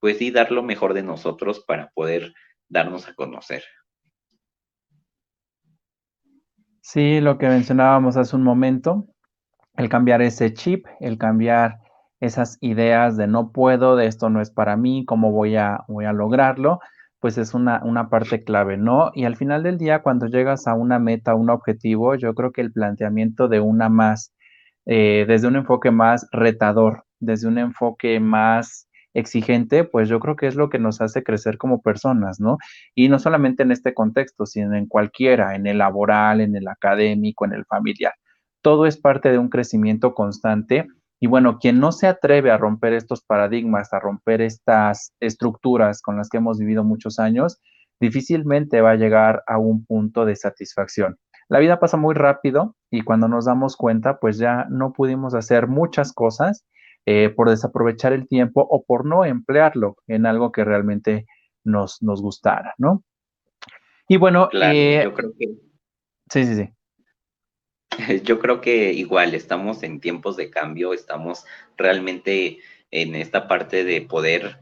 [0.00, 2.32] pues sí, dar lo mejor de nosotros para poder
[2.68, 3.62] darnos a conocer.
[6.80, 9.06] Sí, lo que mencionábamos hace un momento,
[9.76, 11.78] el cambiar ese chip, el cambiar
[12.20, 16.04] esas ideas de no puedo, de esto no es para mí, cómo voy a, voy
[16.04, 16.80] a lograrlo,
[17.18, 19.10] pues es una, una parte clave, ¿no?
[19.14, 22.62] Y al final del día, cuando llegas a una meta, un objetivo, yo creo que
[22.62, 24.34] el planteamiento de una más,
[24.86, 30.46] eh, desde un enfoque más retador, desde un enfoque más exigente, pues yo creo que
[30.46, 32.58] es lo que nos hace crecer como personas, ¿no?
[32.94, 37.44] Y no solamente en este contexto, sino en cualquiera, en el laboral, en el académico,
[37.44, 38.14] en el familiar.
[38.62, 40.86] Todo es parte de un crecimiento constante
[41.20, 46.16] y bueno, quien no se atreve a romper estos paradigmas, a romper estas estructuras con
[46.16, 47.60] las que hemos vivido muchos años,
[48.00, 51.18] difícilmente va a llegar a un punto de satisfacción.
[51.48, 55.66] La vida pasa muy rápido y cuando nos damos cuenta, pues ya no pudimos hacer
[55.66, 56.64] muchas cosas
[57.06, 61.26] eh, por desaprovechar el tiempo o por no emplearlo en algo que realmente
[61.64, 63.04] nos, nos gustara, ¿no?
[64.08, 65.46] Y bueno, eh, yo creo que...
[66.30, 66.70] Sí, sí, sí.
[68.24, 71.44] Yo creo que igual estamos en tiempos de cambio, estamos
[71.76, 72.58] realmente
[72.90, 74.58] en esta parte de poder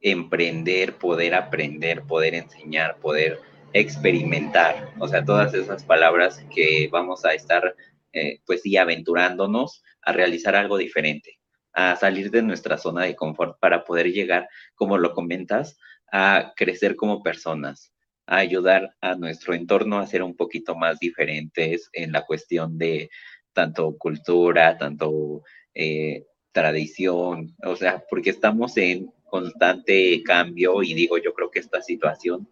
[0.00, 3.40] emprender, poder aprender, poder enseñar, poder
[3.72, 7.74] experimentar, o sea, todas esas palabras que vamos a estar,
[8.12, 11.38] eh, pues sí, aventurándonos a realizar algo diferente,
[11.72, 15.78] a salir de nuestra zona de confort para poder llegar, como lo comentas,
[16.10, 17.92] a crecer como personas,
[18.26, 23.10] ayudar a nuestro entorno a ser un poquito más diferentes en la cuestión de
[23.52, 25.42] tanto cultura, tanto
[25.74, 31.80] eh, tradición, o sea, porque estamos en constante cambio y digo, yo creo que esta
[31.80, 32.46] situación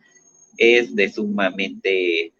[0.56, 2.32] es de sumamente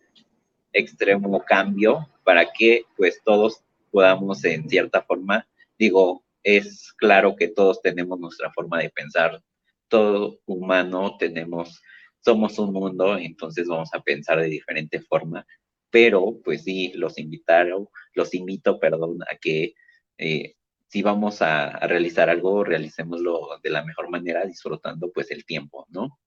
[0.73, 5.47] extremo cambio para que pues todos podamos en cierta forma,
[5.79, 9.43] digo, es claro que todos tenemos nuestra forma de pensar,
[9.89, 11.81] todo humano tenemos
[12.21, 15.47] somos un mundo, entonces vamos a pensar de diferente forma,
[15.91, 19.75] pero pues sí, los invitaron, los invito, perdón, a que
[20.19, 20.55] eh,
[20.89, 26.19] si vamos a, realizar algo, realicémoslo de la mejor manera, disfrutando pues el tiempo, ¿no?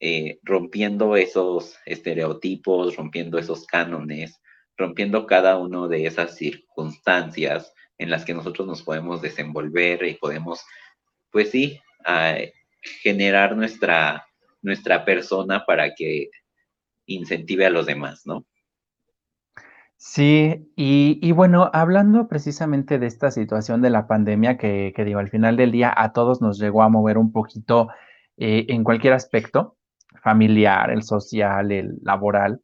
[0.00, 4.40] Eh, rompiendo esos estereotipos, rompiendo esos cánones,
[4.76, 10.64] rompiendo cada una de esas circunstancias en las que nosotros nos podemos desenvolver y podemos,
[11.30, 11.80] pues sí,
[13.02, 14.26] generar nuestra
[14.66, 16.30] nuestra persona para que
[17.06, 18.44] incentive a los demás, ¿no?
[19.98, 25.56] Sí, y, bueno, hablando precisamente de esta situación de la pandemia que, digo, al final
[25.56, 27.88] del día a todos nos llegó a mover un poquito
[28.36, 29.76] eh, en cualquier aspecto,
[30.22, 32.60] familiar, el social, el laboral,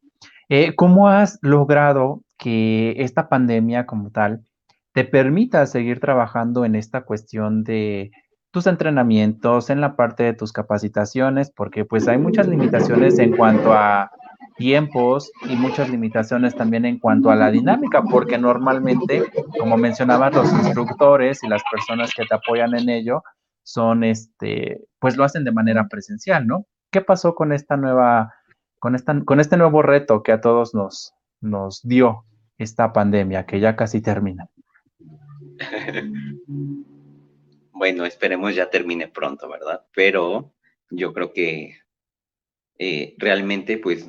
[0.47, 4.45] eh, ¿cómo has logrado que esta pandemia como tal
[4.93, 8.11] te permita seguir trabajando en esta cuestión de
[8.51, 13.73] tus entrenamientos, en la parte de tus capacitaciones, porque pues hay muchas limitaciones en cuanto
[13.73, 14.11] a
[14.57, 19.23] tiempos y muchas limitaciones también en cuanto a la dinámica, porque normalmente,
[19.57, 23.23] como mencionaban los instructores y las personas que te apoyan en ello,
[23.63, 26.67] son este, pues lo hacen de manera presencial, ¿no?
[26.91, 28.31] ¿Qué pasó con esta nueva,
[28.79, 32.25] con esta, con este nuevo reto que a todos nos, nos dio
[32.59, 34.47] esta pandemia, que ya casi termina?
[37.75, 39.83] Bueno, esperemos ya termine pronto, ¿verdad?
[39.95, 40.53] Pero
[40.91, 41.79] yo creo que
[42.77, 44.07] eh, realmente pues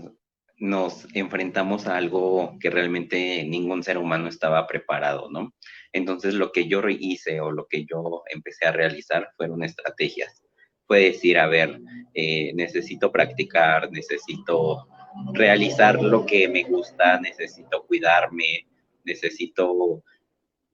[0.59, 5.55] nos enfrentamos a algo que realmente ningún ser humano estaba preparado, ¿no?
[5.93, 10.43] Entonces lo que yo hice o lo que yo empecé a realizar fueron estrategias.
[10.87, 11.81] Fue decir, a ver,
[12.15, 14.87] eh, necesito practicar, necesito
[15.33, 18.67] realizar lo que me gusta, necesito cuidarme,
[19.05, 20.03] necesito,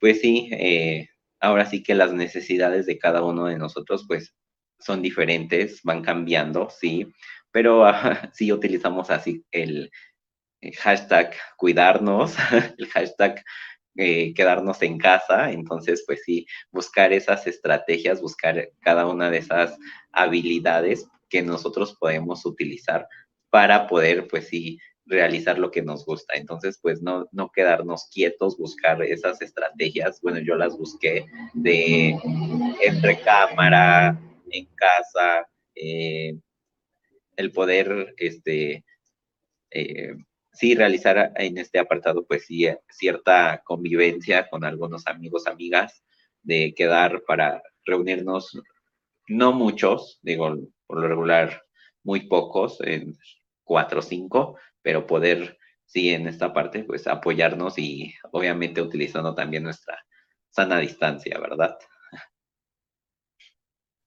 [0.01, 1.09] pues sí, eh,
[1.41, 4.35] ahora sí que las necesidades de cada uno de nosotros, pues
[4.79, 7.07] son diferentes, van cambiando, sí,
[7.51, 7.85] pero
[8.33, 9.91] sí utilizamos así el,
[10.79, 12.37] hashtag cuidarnos,
[12.79, 13.43] el hashtag
[13.97, 19.77] eh, quedarnos en casa, entonces pues sí, buscar esas estrategias, buscar cada una de esas
[20.13, 23.07] habilidades que nosotros podemos utilizar
[23.51, 24.79] para poder pues sí
[25.11, 26.35] realizar lo que nos gusta.
[26.35, 30.21] Entonces, pues no, no quedarnos quietos, buscar esas estrategias.
[30.23, 32.17] Bueno, yo las busqué de
[32.83, 34.19] entre cámara,
[34.51, 36.39] en casa, eh,
[37.37, 38.85] el poder, este,
[39.71, 40.15] eh,
[40.53, 46.05] sí, realizar en este apartado, pues sí, cierta convivencia con algunos amigos, amigas,
[46.43, 48.61] de quedar para reunirnos,
[49.29, 51.63] no muchos, digo, por lo regular,
[52.03, 53.17] muy pocos, en
[53.65, 59.63] cuatro o cinco, pero poder, sí, en esta parte, pues apoyarnos y obviamente utilizando también
[59.63, 59.99] nuestra
[60.51, 61.79] sana distancia, ¿verdad?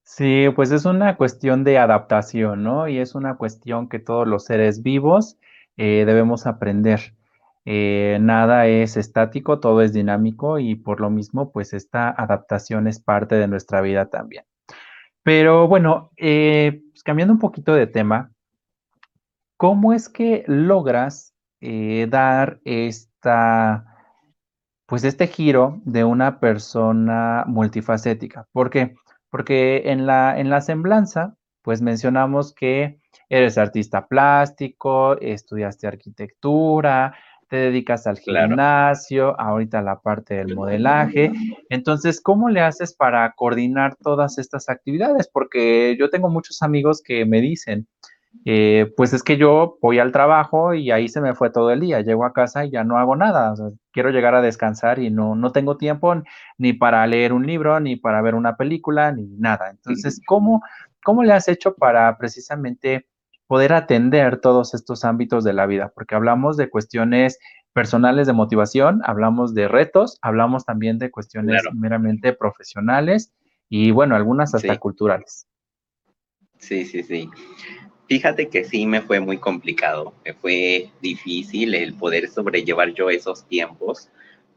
[0.04, 2.88] Sí, pues es una cuestión de adaptación, ¿no?
[2.88, 5.38] Y es una cuestión que todos los seres vivos
[5.78, 7.16] eh, debemos aprender.
[7.66, 13.00] Eh, nada es estático, todo es dinámico y por lo mismo, pues esta adaptación es
[13.00, 14.44] parte de nuestra vida también.
[15.24, 18.33] Pero bueno, eh, pues cambiando un poquito de tema,
[19.64, 21.34] ¿cómo es que logras
[22.10, 23.86] dar esta,
[24.86, 28.46] pues este giro de una persona multifacética?
[28.52, 28.96] ¿Por qué?
[29.34, 33.00] porque en la, en la semblanza, pues mencionamos que
[33.30, 37.16] eres artista plástico, estudiaste arquitectura,
[37.50, 41.32] te dedicas al gimnasio, ahorita la parte del modelaje.
[41.70, 45.28] Entonces, ¿cómo le haces para coordinar todas estas actividades?
[45.34, 47.88] Porque yo tengo muchos amigos que me dicen,
[48.46, 51.80] eh, pues es que yo voy al trabajo y ahí se me fue todo el
[51.80, 53.54] día, llego a casa y ya no hago nada,
[53.92, 56.14] quiero llegar a descansar y no, no tengo tiempo
[56.58, 59.70] ni para leer un libro, ni para ver una película, ni nada.
[59.70, 60.62] Entonces, ¿cómo,
[61.04, 63.08] cómo le has hecho para precisamente
[63.48, 65.92] poder atender todos estos ámbitos de la vida?
[65.96, 67.40] Porque hablamos de cuestiones
[67.72, 73.34] personales de motivación, hablamos de retos, hablamos también de cuestiones meramente profesionales
[73.70, 75.48] y bueno, algunas hasta culturales.
[76.60, 77.30] Sí, sí, sí.
[78.14, 83.48] Fíjate que sí me fue muy complicado, me fue difícil el poder sobrellevar yo esos
[83.48, 84.08] tiempos,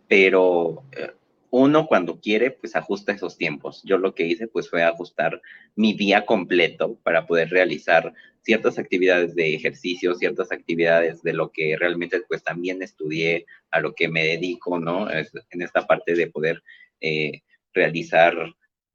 [0.08, 1.12] pero eh,
[1.48, 3.80] uno cuando quiere, pues ajusta esos tiempos.
[3.82, 5.40] Yo lo que hice, pues fue ajustar
[5.74, 11.78] mi día completo para poder realizar ciertas actividades de ejercicio, ciertas actividades de lo que
[11.78, 15.10] realmente, pues también estudié, a lo que me dedico, ¿no?
[15.10, 16.62] en esta parte de poder
[17.00, 17.40] eh,
[17.72, 18.34] realizar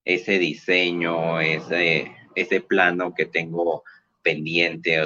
[0.05, 3.83] ese diseño, ese plano que tengo
[4.21, 4.99] pendiente,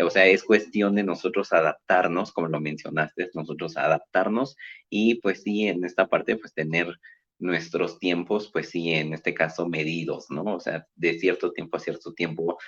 [0.00, 4.56] o, sea, es cuestión de nosotros adaptarnos, como lo mencionaste, nosotros adaptarnos
[4.90, 6.98] y pues sí, en esta parte, pues tener
[7.38, 10.44] nuestros tiempos, pues sí, en este caso medidos, ¿no?
[10.44, 12.58] O sea, de cierto tiempo a cierto tiempo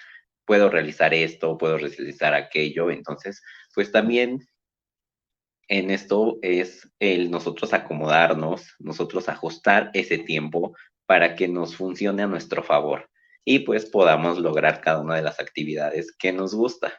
[0.45, 3.43] puedo realizar esto, puedo realizar aquello, entonces,
[3.75, 4.41] pues también
[5.69, 10.75] en esto es el nosotros acomodarnos, nosotros ajustar ese tiempo
[11.07, 13.09] para que nos funcione a nuestro favor
[13.51, 16.93] y pues podamos lograr cada una de las actividades que nos gusta.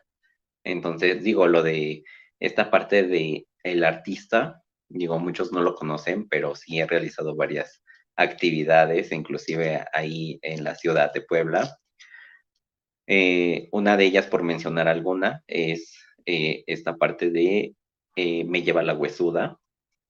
[0.63, 2.03] Entonces, digo, lo de
[2.39, 7.83] esta parte de el artista, digo, muchos no lo conocen, pero sí he realizado varias
[8.15, 11.77] actividades, inclusive ahí en la ciudad de Puebla.
[13.05, 15.93] Eh, una de ellas, por mencionar alguna, es
[16.25, 17.75] eh, esta parte de
[18.15, 19.59] eh, Me lleva la huesuda.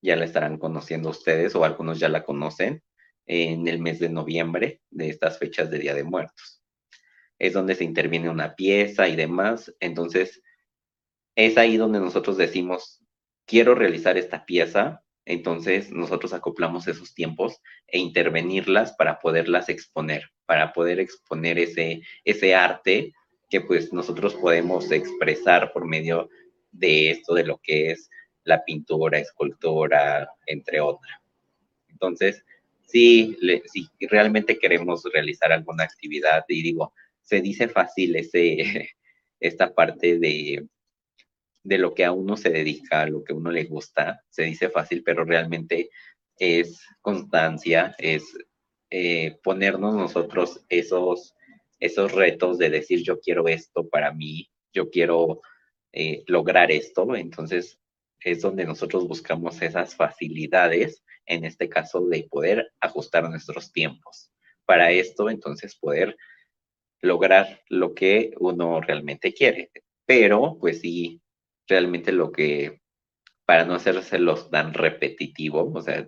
[0.02, 2.82] Ya la estarán conociendo ustedes o algunos ya la conocen
[3.30, 6.64] en el mes de noviembre de estas fechas de Día de Muertos.
[7.38, 9.74] Es donde se interviene una pieza y demás.
[9.80, 10.42] Entonces,
[11.36, 13.02] es ahí donde nosotros decimos,
[13.46, 15.04] quiero realizar esta pieza.
[15.26, 22.56] Entonces, nosotros acoplamos esos tiempos e intervenirlas para poderlas exponer, para poder exponer ese, ese
[22.56, 23.14] arte
[23.48, 26.30] que pues nosotros podemos expresar por medio
[26.72, 28.10] de esto, de lo que es
[28.44, 31.20] la pintura, escultura, entre otras.
[31.90, 32.44] Entonces,
[32.90, 33.38] si
[34.00, 38.16] realmente queremos realizar alguna actividad, y digo, se dice fácil
[39.40, 40.68] esta parte de,
[41.64, 44.70] de lo que a uno se dedica, lo que a uno le gusta, se dice
[44.70, 45.90] fácil, pero realmente
[46.38, 48.24] es constancia, es
[48.90, 51.36] eh, ponernos nosotros esos,
[51.80, 55.42] esos retos de decir yo quiero esto para mí, yo quiero
[55.92, 57.80] eh, lograr esto, entonces
[58.22, 64.32] es donde nosotros buscamos esas facilidades, en este caso de poder ajustar nuestros tiempos.
[64.66, 66.18] Para esto, entonces, poder
[67.02, 69.72] lograr lo que uno realmente quiere.
[70.06, 71.22] Pero, pues sí,
[71.68, 72.82] realmente lo que,
[73.46, 76.08] para no hacérselos tan repetitivo, o sea,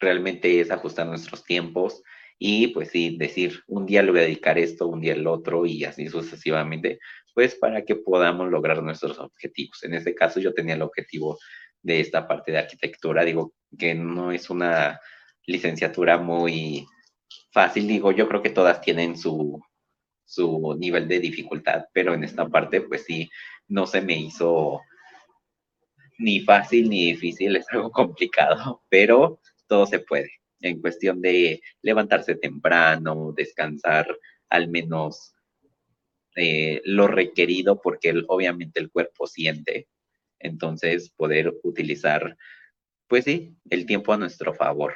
[0.00, 2.02] realmente es ajustar nuestros tiempos
[2.38, 5.64] y pues sí, decir, un día le voy a dedicar esto, un día el otro
[5.64, 6.98] y así sucesivamente,
[7.34, 9.82] pues para que podamos lograr nuestros objetivos.
[9.84, 11.38] En este caso yo tenía el objetivo
[11.86, 15.00] de esta parte de arquitectura, digo que no es una
[15.46, 16.84] licenciatura muy
[17.52, 19.62] fácil, digo, yo creo que todas tienen su,
[20.24, 23.30] su nivel de dificultad, pero en esta parte pues sí,
[23.68, 24.80] no se me hizo
[26.18, 30.30] ni fácil ni difícil, es algo complicado, pero todo se puede
[30.60, 34.08] en cuestión de levantarse temprano, descansar
[34.48, 35.34] al menos
[36.34, 39.86] eh, lo requerido, porque obviamente el cuerpo siente.
[40.38, 42.36] Entonces, poder utilizar,
[43.08, 44.94] pues sí, el tiempo a nuestro favor.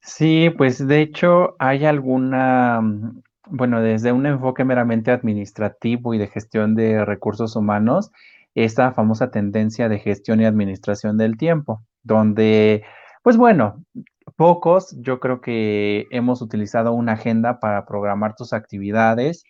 [0.00, 2.80] Sí, pues de hecho hay alguna,
[3.46, 8.10] bueno, desde un enfoque meramente administrativo y de gestión de recursos humanos,
[8.54, 12.84] esta famosa tendencia de gestión y administración del tiempo, donde
[13.22, 13.84] pues bueno,
[14.36, 19.44] pocos, yo creo que hemos utilizado una agenda para programar tus actividades.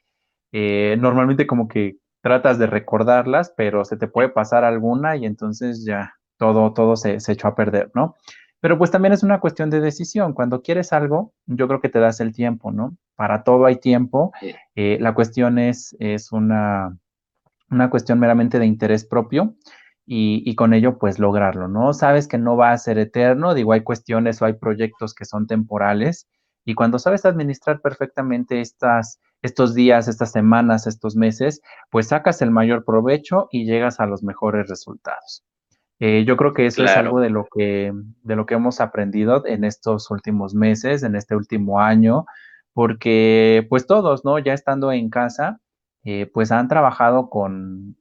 [0.53, 5.85] Eh, normalmente como que tratas de recordarlas, pero se te puede pasar alguna y entonces
[5.85, 8.17] ya todo, todo se, echó a perder, ¿no?
[8.61, 10.33] Pero pues también es una cuestión de decisión.
[10.33, 12.97] Cuando quieres algo, yo creo que te das el tiempo, ¿no?
[13.15, 14.33] Para todo hay tiempo.
[14.75, 16.97] Eh, la cuestión es, es una,
[17.71, 19.55] una cuestión meramente de interés propio
[20.11, 21.93] y, con ello pues lograrlo, ¿no?
[21.93, 25.47] Sabes que no va a ser eterno, digo, hay cuestiones o hay proyectos que son
[25.47, 26.27] temporales
[26.65, 32.51] y cuando sabes administrar perfectamente estas, estos días, estas semanas, estos meses, pues sacas el
[32.51, 35.45] mayor provecho y llegas a los mejores resultados.
[36.01, 39.45] Eh, yo creo que eso es algo de lo que, de lo que hemos aprendido
[39.47, 42.25] en estos últimos meses, en este último año,
[42.73, 44.39] porque pues todos, ¿no?
[44.39, 45.61] Ya estando en casa,
[46.05, 47.97] eh, pues han trabajado con,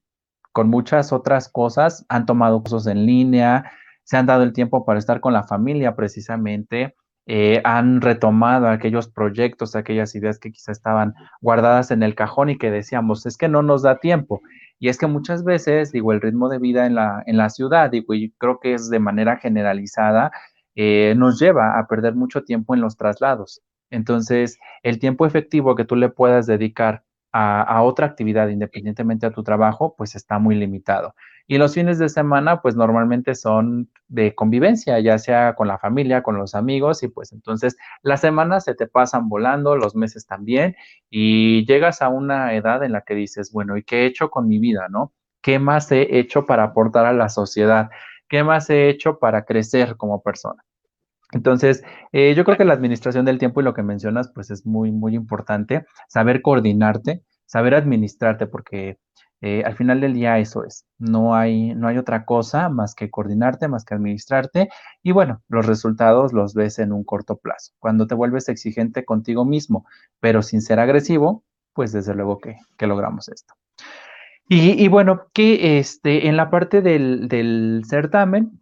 [0.51, 3.71] con muchas otras cosas, han tomado cursos en línea,
[4.03, 6.95] se han dado el tiempo para estar con la familia precisamente,
[7.27, 12.57] eh, han retomado aquellos proyectos, aquellas ideas que quizá estaban guardadas en el cajón y
[12.57, 14.41] que decíamos, es que no nos da tiempo.
[14.79, 17.91] Y es que muchas veces, digo, el ritmo de vida en la, en la ciudad,
[17.91, 20.31] digo, y creo que es de manera generalizada,
[20.75, 23.61] eh, nos lleva a perder mucho tiempo en los traslados.
[23.89, 27.03] Entonces, el tiempo efectivo que tú le puedas dedicar
[27.33, 31.13] a, otra actividad independientemente a tu trabajo, pues está muy limitado.
[31.47, 36.21] Y los fines de semana, pues normalmente son de convivencia, ya sea con la familia,
[36.21, 40.75] con los amigos, y pues entonces las semanas se te pasan volando, los meses también,
[41.09, 44.47] y llegas a una edad en la que dices, bueno, ¿y qué he hecho con
[44.47, 45.13] mi vida, no?
[45.41, 47.89] ¿Qué más he hecho para aportar a la sociedad?
[48.27, 50.61] ¿Qué más he hecho para crecer como persona?
[51.31, 54.65] Entonces, eh, yo creo que la administración del tiempo y lo que mencionas, pues es
[54.65, 58.97] muy, muy importante, saber coordinarte, saber administrarte, porque
[59.41, 63.11] eh, al final del día eso es, no hay, no hay otra cosa más que
[63.11, 64.69] coordinarte, más que administrarte,
[65.03, 67.73] y bueno, los resultados los ves en un corto plazo.
[67.79, 69.85] Cuando te vuelves exigente contigo mismo,
[70.19, 72.57] pero sin ser agresivo, pues desde luego que,
[72.87, 73.53] logramos esto.
[74.49, 78.61] Y, bueno, que este, en la parte del, del certamen,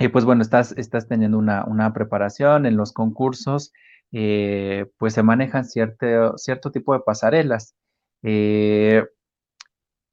[0.00, 3.72] y pues bueno, estás, estás teniendo una, preparación en los concursos,
[4.12, 7.76] eh, pues se manejan cierto, cierto tipo de pasarelas.
[8.22, 9.04] Eh,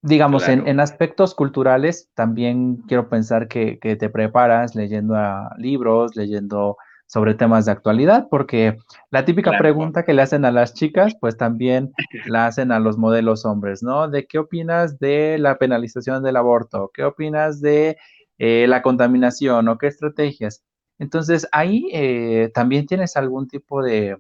[0.08, 5.16] digamos, en, aspectos culturales, también quiero pensar que, te preparas leyendo
[5.58, 8.78] libros, leyendo sobre temas de actualidad, porque
[9.12, 11.94] la típica pregunta que le hacen a las chicas, pues también
[12.28, 14.10] la hacen a los modelos hombres, ¿no?
[14.10, 16.92] ¿De qué opinas de la penalización del aborto?
[16.94, 17.98] ¿Qué opinas de
[18.40, 20.64] eh, la contaminación o qué estrategias.
[21.00, 24.18] Entonces, ahí eh, también tienes algún tipo de,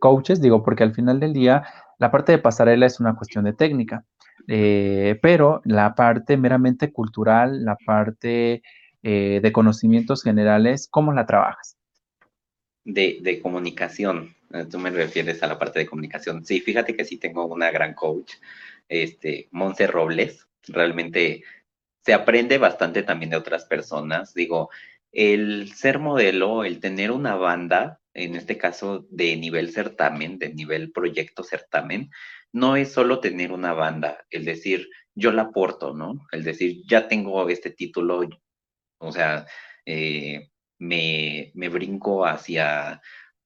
[0.00, 1.64] coaches, digo, porque al final del día
[1.98, 4.04] la parte de pasarela es una cuestión de técnica,
[4.48, 8.62] eh, pero la parte meramente cultural, la parte
[9.04, 11.76] de conocimientos generales, ¿cómo la trabajas?
[12.84, 14.36] De, de, comunicación,
[14.70, 16.44] tú me refieres a la parte de comunicación.
[16.44, 18.34] Sí, fíjate que sí tengo una gran coach
[18.88, 20.46] este, Monse Robles.
[20.68, 21.42] Realmente
[22.04, 24.34] se aprende bastante también de otras personas.
[24.34, 24.70] Digo,
[25.12, 30.92] el ser modelo, el tener una banda, en este caso de nivel certamen, de nivel
[30.92, 32.10] proyecto certamen,
[32.52, 36.26] no es solo tener una banda, el decir, yo la aporto, ¿no?
[36.32, 38.22] El decir, ya tengo este título,
[38.98, 39.46] o sea,
[39.86, 43.00] eh, me, me brinco hacia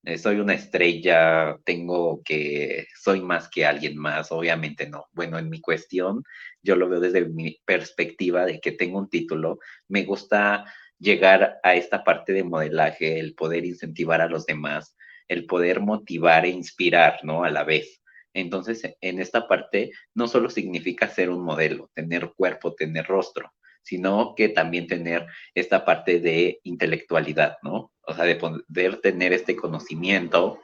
[0.07, 5.07] eh, soy una estrella, tengo que, soy más que alguien más, obviamente no.
[5.11, 6.23] Bueno, en mi cuestión,
[6.63, 10.63] yo lo veo desde mi perspectiva de que tengo un título, me gusta
[10.97, 14.95] llegar a esta parte de modelaje, el poder incentivar a los demás,
[15.27, 17.43] el poder motivar e inspirar, ¿no?
[17.43, 18.01] A la vez.
[18.33, 23.51] Entonces, en esta parte, no solo significa ser un modelo, tener cuerpo, tener rostro,
[23.81, 25.25] sino que también tener
[25.55, 27.91] esta parte de intelectualidad, ¿no?
[28.01, 30.59] O sea, de poder tener este conocimiento,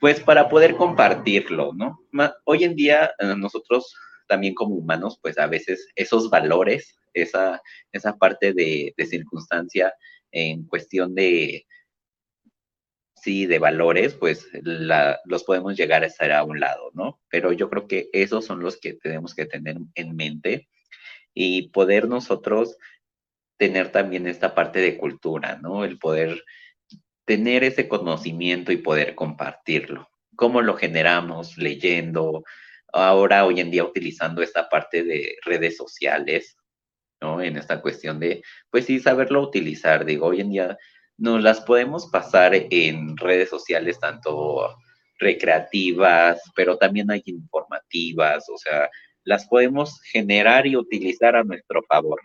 [0.00, 1.98] pues para poder compartirlo, ¿no?
[2.44, 3.94] Hoy en día eh, nosotros
[4.26, 7.60] también como humanos, pues a veces esos valores, esa,
[7.92, 9.94] esa parte de, circunstancia
[10.30, 11.66] en cuestión de,
[13.16, 14.48] sí, de valores, pues
[15.24, 17.20] los podemos llegar a estar a un lado, ¿no?
[17.28, 20.68] Pero yo creo que esos son los que tenemos que tener en mente
[21.34, 22.76] y poder nosotros
[23.58, 25.84] tener también esta parte de cultura, ¿no?
[25.84, 26.44] El poder
[27.24, 30.08] tener ese conocimiento y poder compartirlo.
[30.36, 31.56] ¿Cómo lo generamos?
[31.56, 32.44] Leyendo,
[32.92, 36.56] ahora hoy en día utilizando esta parte de redes sociales,
[37.20, 37.40] ¿no?
[37.42, 40.04] En esta cuestión de, pues sí, saberlo utilizar.
[40.04, 40.78] Digo, hoy en día
[41.18, 44.76] nos las podemos pasar en redes sociales tanto
[45.18, 48.90] recreativas, pero también hay informativas, o sea,
[49.24, 52.20] las podemos generar y utilizar a nuestro favor.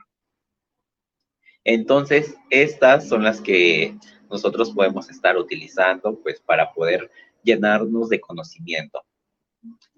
[1.64, 3.96] Entonces, estas son las que
[4.30, 7.10] nosotros podemos estar utilizando pues para poder
[7.44, 9.04] llenarnos de conocimiento.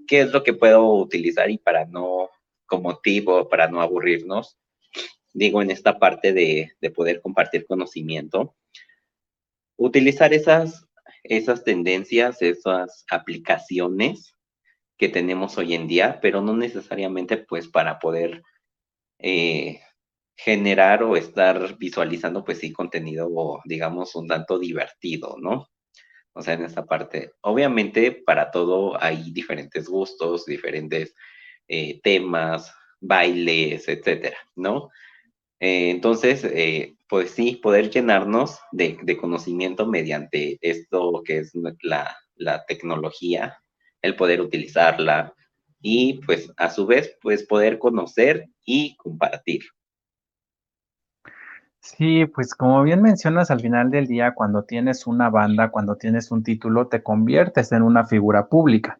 [0.07, 2.29] ¿Qué es lo que puedo utilizar y para no,
[2.65, 4.57] como tipo, para no aburrirnos?
[5.33, 8.55] Digo, en esta parte de, de poder compartir conocimiento,
[9.77, 10.87] utilizar esas,
[11.23, 14.35] esas tendencias, esas aplicaciones
[14.97, 18.43] que tenemos hoy en día, pero no necesariamente pues para poder
[19.19, 19.81] eh,
[20.35, 25.69] generar o estar visualizando pues sí contenido, digamos, un tanto divertido, ¿no?
[26.33, 31.15] O sea, en esta parte, obviamente para todo hay diferentes gustos, diferentes
[31.67, 34.89] eh, temas, bailes, etcétera, ¿no?
[35.59, 36.43] Eh, entonces,
[37.13, 41.53] pues sí, poder llenarnos de, conocimiento mediante esto que es
[41.83, 43.55] la, la tecnología,
[44.01, 45.31] el poder utilizarla
[45.79, 49.61] y pues a su vez pues poder conocer y compartir.
[51.81, 56.31] Sí, pues como bien mencionas al final del día, cuando tienes una banda, cuando tienes
[56.31, 58.99] un título, te conviertes en una figura pública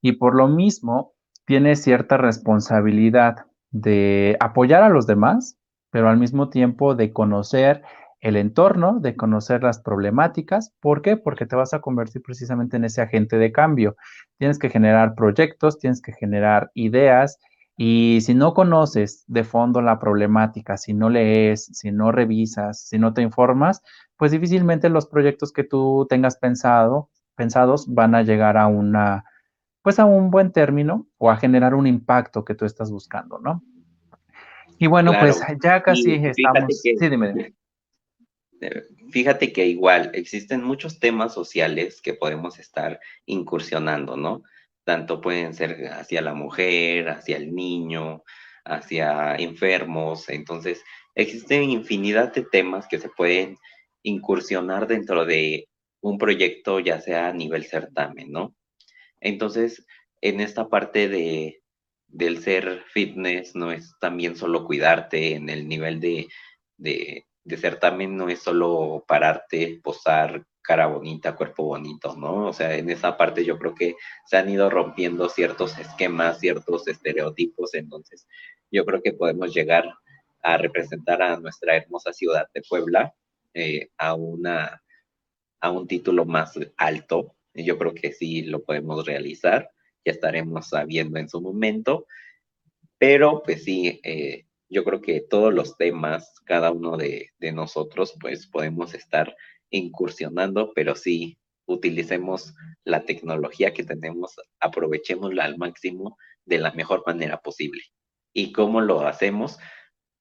[0.00, 5.60] y por lo mismo tienes cierta responsabilidad de apoyar a los demás,
[5.92, 7.82] pero al mismo tiempo de conocer
[8.20, 10.72] el entorno, de conocer las problemáticas.
[10.80, 11.16] ¿Por qué?
[11.16, 13.96] Porque te vas a convertir precisamente en ese agente de cambio.
[14.38, 17.38] Tienes que generar proyectos, tienes que generar ideas
[17.76, 22.98] y si no conoces de fondo la problemática, si no lees, si no revisas, si
[22.98, 23.82] no te informas,
[24.16, 29.24] pues difícilmente los proyectos que tú tengas pensado, pensados van a llegar a una
[29.82, 33.64] pues a un buen término o a generar un impacto que tú estás buscando, ¿no?
[34.82, 36.80] Y bueno, pues ya casi estamos.
[36.82, 37.54] sí, dime.
[39.12, 44.42] Fíjate que igual existen muchos temas sociales que podemos estar incursionando, ¿no?
[44.82, 48.24] Tanto pueden ser hacia la mujer, hacia el niño,
[48.64, 50.28] hacia enfermos.
[50.28, 50.82] Entonces,
[51.14, 53.58] existen infinidad de temas que se pueden
[54.02, 55.68] incursionar dentro de
[56.00, 58.56] un proyecto, ya sea a nivel certamen, ¿no?
[59.20, 59.86] Entonces,
[60.20, 61.61] en esta parte de,
[62.12, 66.28] del ser fitness, no es también solo cuidarte en el nivel de,
[66.76, 72.46] de de certamen no es solo pararte, posar, cara bonita, cuerpo bonito, ¿no?
[72.46, 73.96] O sea, en esa parte yo creo que
[74.26, 78.28] se han ido rompiendo ciertos esquemas, ciertos estereotipos, entonces
[78.70, 79.84] yo creo que podemos llegar
[80.42, 83.12] a representar a nuestra hermosa ciudad de Puebla
[83.54, 84.82] eh, a, una,
[85.60, 87.34] a un título más alto.
[87.54, 89.71] Yo creo que sí lo podemos realizar,
[90.04, 92.06] ya estaremos sabiendo en su momento,
[92.98, 98.46] pero pues sí, eh, yo creo que todos los temas, cada uno de, nosotros, pues
[98.46, 99.36] podemos estar
[99.70, 107.40] incursionando, pero sí utilicemos la tecnología que tenemos, aprovechémosla al máximo de la mejor manera
[107.40, 107.82] posible.
[108.32, 109.58] ¿Y cómo lo hacemos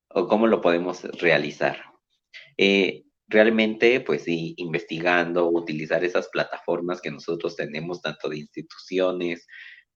[0.10, 1.86] o cómo lo podemos realizar?
[2.58, 9.48] Eh, realmente, pues sí, investigando, utilizar esas plataformas que nosotros tenemos, tanto de instituciones,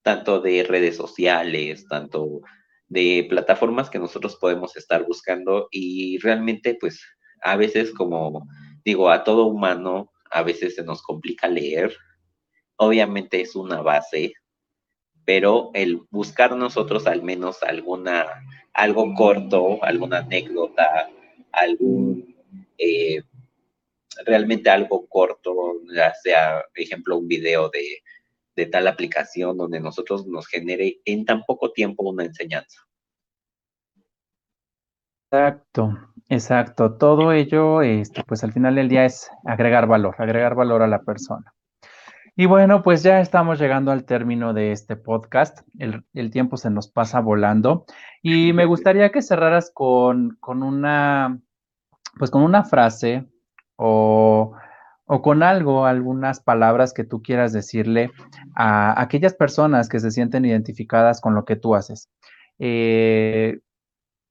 [0.02, 2.40] tanto de redes sociales, tanto
[2.88, 7.00] de plataformas que nosotros podemos estar buscando y realmente pues
[7.42, 8.46] a veces como
[8.84, 11.94] digo, a todo humano a veces se nos complica leer.
[12.76, 14.34] Obviamente es una base,
[15.24, 18.26] pero el buscar nosotros al menos alguna,
[18.74, 21.10] algo corto, alguna anécdota,
[21.50, 22.35] algún,
[22.78, 23.22] eh,
[24.24, 25.54] realmente algo corto,
[25.94, 28.02] ya sea, por ejemplo, un video de,
[28.56, 32.80] de tal aplicación donde nosotros nos genere en tan poco tiempo una enseñanza.
[35.30, 35.92] Exacto,
[36.28, 36.96] exacto.
[36.96, 41.02] Todo ello, este, pues al final del día es agregar valor, agregar valor a la
[41.02, 41.52] persona.
[42.38, 45.60] Y bueno, pues ya estamos llegando al término de este podcast.
[45.78, 47.86] El, tiempo se nos pasa volando.
[48.22, 51.40] Y me gustaría que cerraras con, con una,
[52.18, 53.26] pues con una frase
[53.76, 54.52] o,
[55.04, 58.10] o, con algo, algunas palabras que tú quieras decirle
[58.54, 62.08] a aquellas personas que se sienten identificadas con lo que tú haces.
[62.58, 63.58] Eh,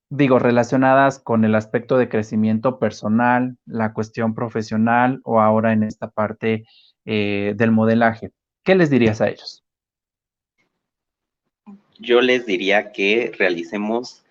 [0.09, 6.09] digo, relacionadas con el aspecto de crecimiento personal, la cuestión profesional o ahora en esta
[6.09, 6.65] parte
[7.05, 8.31] eh, del modelaje.
[8.63, 9.63] ¿Qué les dirías a ellos?
[11.99, 14.25] Yo les diría que realicemos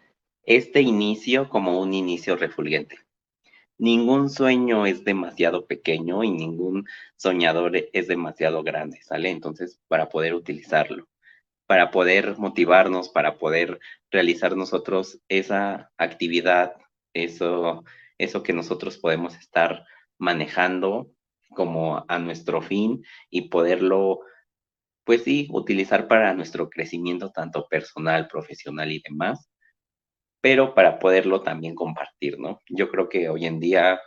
[0.44, 3.03] este inicio como un inicio refulgente.
[3.78, 9.30] Ningún sueño es demasiado pequeño y ningún soñador es demasiado grande, ¿sale?
[9.30, 11.06] Entonces, para poder utilizarlo
[11.66, 16.74] para poder motivarnos, para poder realizar nosotros esa actividad,
[17.14, 17.84] eso,
[18.18, 19.84] eso que nosotros podemos estar
[20.18, 21.10] manejando
[21.50, 24.20] como a nuestro fin y poderlo,
[25.04, 29.48] pues sí, utilizar para nuestro crecimiento tanto personal, profesional y demás,
[30.44, 32.60] pero para poderlo también compartir, ¿no?
[32.68, 33.98] Yo creo que hoy en día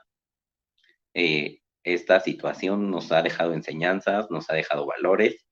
[1.15, 5.47] eh, esta situación nos ha dejado enseñanzas, nos ha dejado valores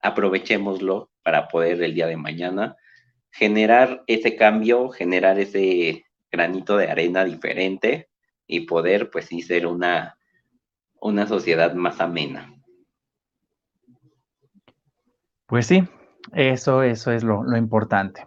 [0.00, 2.74] aprovechémoslo para poder el día de mañana
[3.30, 8.08] generar ese cambio, generar ese granito de arena diferente
[8.44, 10.18] y poder pues sí ser una,
[11.00, 12.52] una sociedad más amena.
[15.46, 15.84] Pues sí,
[16.32, 18.24] eso, eso es lo, lo importante.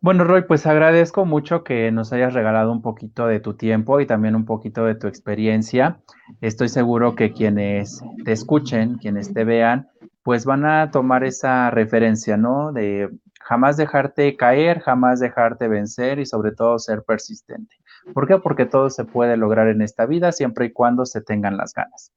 [0.00, 4.06] Bueno, Roy, pues agradezco mucho que nos hayas regalado un poquito de tu tiempo y
[4.06, 6.00] también un poquito de tu experiencia.
[6.40, 9.88] Estoy seguro que quienes te escuchen, quienes te vean,
[10.22, 12.72] pues van a tomar esa referencia, ¿no?
[12.72, 13.08] De
[13.40, 17.74] jamás dejarte caer, jamás dejarte vencer y sobre todo ser persistente.
[18.14, 18.38] ¿Por qué?
[18.38, 22.12] Porque todo se puede lograr en esta vida siempre y cuando se tengan las ganas.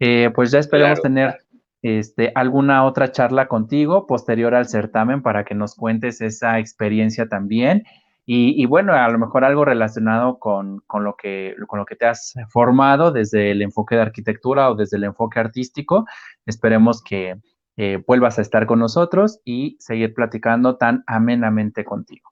[0.00, 1.38] Eh, pues ya esperemos tener
[1.82, 7.84] este, alguna otra charla contigo posterior al certamen para que nos cuentes esa experiencia también.
[8.24, 12.06] Y, bueno, a lo mejor algo relacionado con, con, lo que, con lo que te
[12.06, 16.06] has formado desde el enfoque de arquitectura o desde el enfoque artístico.
[16.46, 17.36] Esperemos que,
[17.76, 22.30] eh, vuelvas a estar con nosotros y seguir platicando tan amenamente contigo.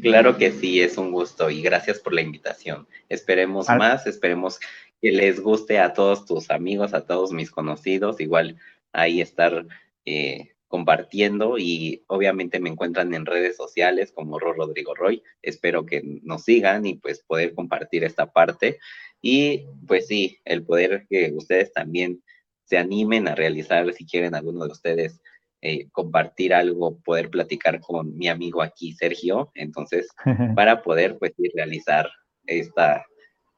[0.00, 2.86] Claro que sí, es un gusto y gracias por la invitación.
[3.08, 4.58] Esperemos más, esperemos
[5.00, 8.56] que les guste a todos tus amigos, a todos mis conocidos, igual
[8.92, 9.66] ahí estar
[10.04, 15.22] eh, compartiendo y obviamente me encuentran en redes sociales como Ro Rodrigo Roy.
[15.42, 18.78] Espero que nos sigan y pues poder compartir esta parte
[19.20, 22.22] y pues sí, el poder que ustedes también
[22.64, 25.20] se animen a realizar, si quieren alguno de ustedes
[25.62, 30.08] eh, compartir algo, poder platicar con mi amigo aquí, Sergio, entonces,
[30.54, 32.08] para poder pues realizar
[32.46, 33.04] esta,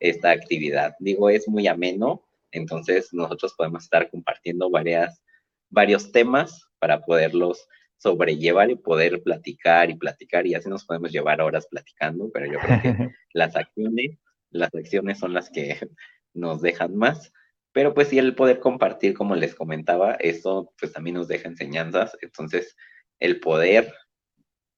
[0.01, 0.95] esta actividad.
[0.99, 5.23] Digo, es muy ameno, entonces nosotros podemos estar compartiendo varias,
[5.69, 11.43] varios temas para poderlos sobrellevar y poder platicar y platicar y así nos podemos llevar
[11.43, 14.19] horas platicando, pero yo creo que las acciones,
[14.51, 15.79] las acciones son las que
[16.33, 17.33] nos dejan más.
[17.73, 22.17] Pero pues sí, el poder compartir, como les comentaba, eso pues también nos deja enseñanzas.
[22.21, 22.75] Entonces,
[23.21, 23.95] el poder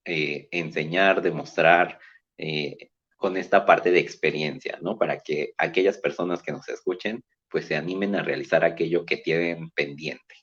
[0.05, 1.99] eh, enseñar, demostrar
[2.37, 2.91] eh,
[3.23, 4.99] con esta parte de experiencia, ¿no?
[4.99, 9.71] Para que aquellas personas que nos escuchen pues se animen a realizar aquello que tienen
[9.71, 10.35] pendiente.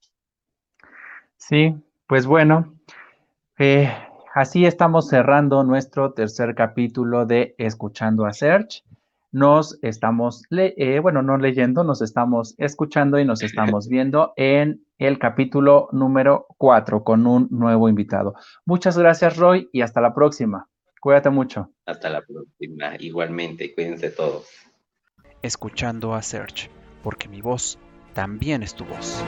[1.36, 1.76] Sí,
[2.08, 2.80] pues bueno,
[3.58, 3.92] eh,
[4.34, 8.84] así estamos cerrando nuestro tercer capítulo de Escuchando a Search
[9.32, 15.20] nos estamos, eh, bueno, no leyendo, nos estamos escuchando y nos estamos viendo en el
[15.20, 18.34] capítulo número 4 con un nuevo invitado.
[18.66, 20.68] Muchas gracias, Roy, y hasta la próxima.
[21.00, 21.72] Cuídate mucho.
[21.86, 22.96] Hasta la próxima.
[23.00, 24.48] Igualmente, cuídense todos.
[25.42, 26.70] Escuchando a Search,
[27.04, 27.80] porque mi voz
[28.14, 29.24] también es tu voz.